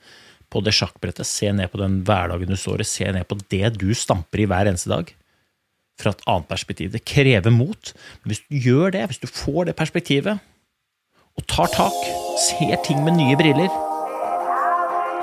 [0.53, 3.75] på det sjakkbrettet, se ned på den hverdagen du står i, se ned på det
[3.81, 5.11] du stamper i hver eneste dag.
[6.01, 6.93] Fra et annet perspektiv.
[6.95, 7.95] Det krever mot.
[8.22, 10.43] Men hvis du gjør det, hvis du får det perspektivet,
[11.35, 11.99] og tar tak,
[12.45, 13.72] ser ting med nye briller,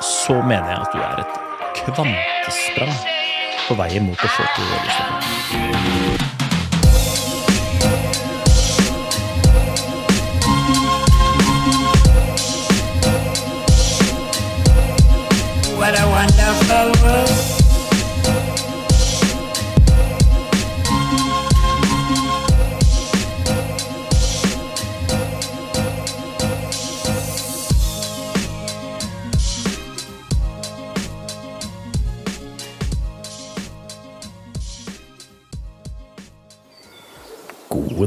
[0.04, 1.40] så mener jeg at du er et
[1.86, 2.94] kvantesprang
[3.68, 6.41] på vei mot å få til det du skal.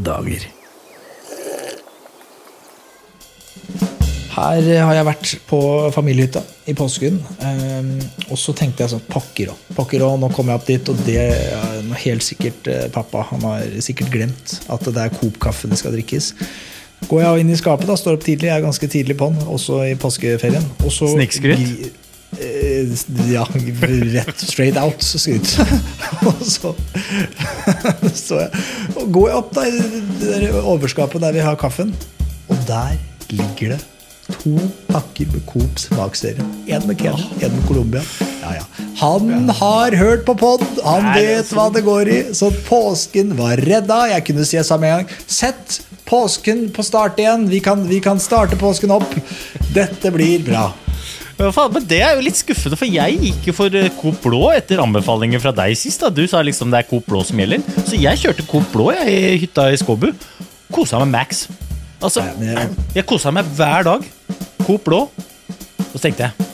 [0.04, 0.53] Dager.
[4.34, 5.58] Her eh, har jeg vært på
[5.94, 7.20] familiehytta i påsken.
[7.44, 7.90] ehm,
[8.30, 9.64] og så tenkte jeg sånn Pokker òg.
[9.76, 13.26] Pokker òg, nå kommer jeg opp dit, og det er helt sikkert eh, pappa.
[13.30, 16.32] Han har sikkert glemt at det er Coop-kaffe det skal drikkes.
[17.10, 19.82] Går jeg inn i skapet, da, står opp tidlig, jeg er ganske tidlig på'n, også
[19.90, 20.64] i påskeferien.
[20.82, 21.92] Og så Snikskryt?
[22.40, 22.94] eh,
[23.30, 25.54] Ja, rett straight out skryt.
[26.26, 26.74] og så
[28.10, 28.64] står jeg
[28.98, 31.94] og går jeg opp da, i overskapet der vi har kaffen,
[32.48, 32.96] og der
[33.30, 33.82] ligger det
[34.44, 34.52] to
[34.90, 36.44] pakker med Coops bakserie.
[36.68, 38.02] En med Kenya, en med Colombia.
[38.42, 38.64] Ja, ja.
[39.00, 44.04] Han har hørt på pod, han vet hva det går i, så påsken var redda.
[44.12, 45.18] Jeg kunne si det samme en gang.
[45.26, 47.48] Sett påsken på start igjen.
[47.48, 49.16] Vi kan, vi kan starte påsken opp.
[49.74, 50.68] Dette blir bra.
[51.34, 54.20] Ja, faen, men Det er jo litt skuffende, for jeg gikk jo for eh, Coop
[54.22, 56.04] Blå etter anbefalinger fra deg sist.
[56.04, 57.64] da Du sa liksom det er Coop Blå som gjelder.
[57.88, 60.12] Så jeg kjørte Coop Blå jeg, i hytta i Skåbu.
[60.74, 61.46] Kosa meg max.
[62.04, 62.20] Altså,
[62.94, 64.04] jeg kosa meg hver dag.
[64.64, 65.00] Coop Blå.
[65.08, 66.50] Og så tenkte jeg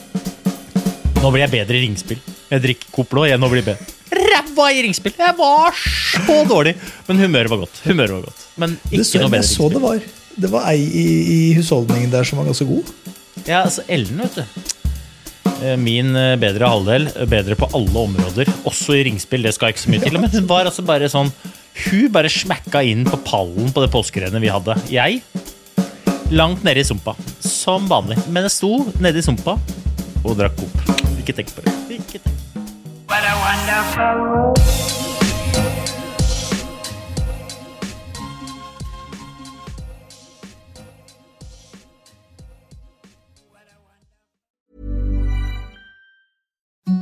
[1.20, 2.20] Nå blir jeg bedre i ringspill.
[2.50, 3.96] Jeg drikker Coop Blå, jeg nå blir bedre.
[4.10, 5.12] Ræva i ringspill!
[5.20, 6.72] Jeg var så dårlig!
[7.06, 7.76] Men humøret var godt.
[7.84, 8.46] Humøret var godt.
[8.60, 10.00] Men ikke så, noe bedre jeg så det var
[10.40, 11.04] Det var ei i,
[11.34, 12.90] i husholdningen der som var ganske god.
[13.46, 14.66] Ja, altså Ellen, vet du.
[15.60, 17.06] Eh, Min eh, bedre halvdel.
[17.12, 18.50] eh, Bedre på alle områder.
[18.68, 20.18] Også i ringspill, det skal ikke så mye til.
[20.20, 21.30] Men hun var altså bare sånn
[21.86, 24.74] Hun bare smekka inn på pallen på det påskerennet vi hadde.
[24.90, 25.20] Jeg
[26.30, 27.14] langt nede i sumpa.
[27.40, 28.18] Som vanlig.
[28.28, 29.58] Men jeg sto nede i sumpa
[30.24, 30.98] og drakk Coop.
[31.18, 31.74] Ikke tenk på det.
[31.90, 32.36] Ikke tenk.
[33.10, 34.60] What a wonderful world.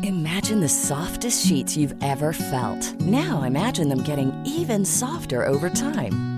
[0.02, 2.98] Imagine the softest sheets you've ever felt.
[3.00, 6.37] Now imagine them getting even softer over time.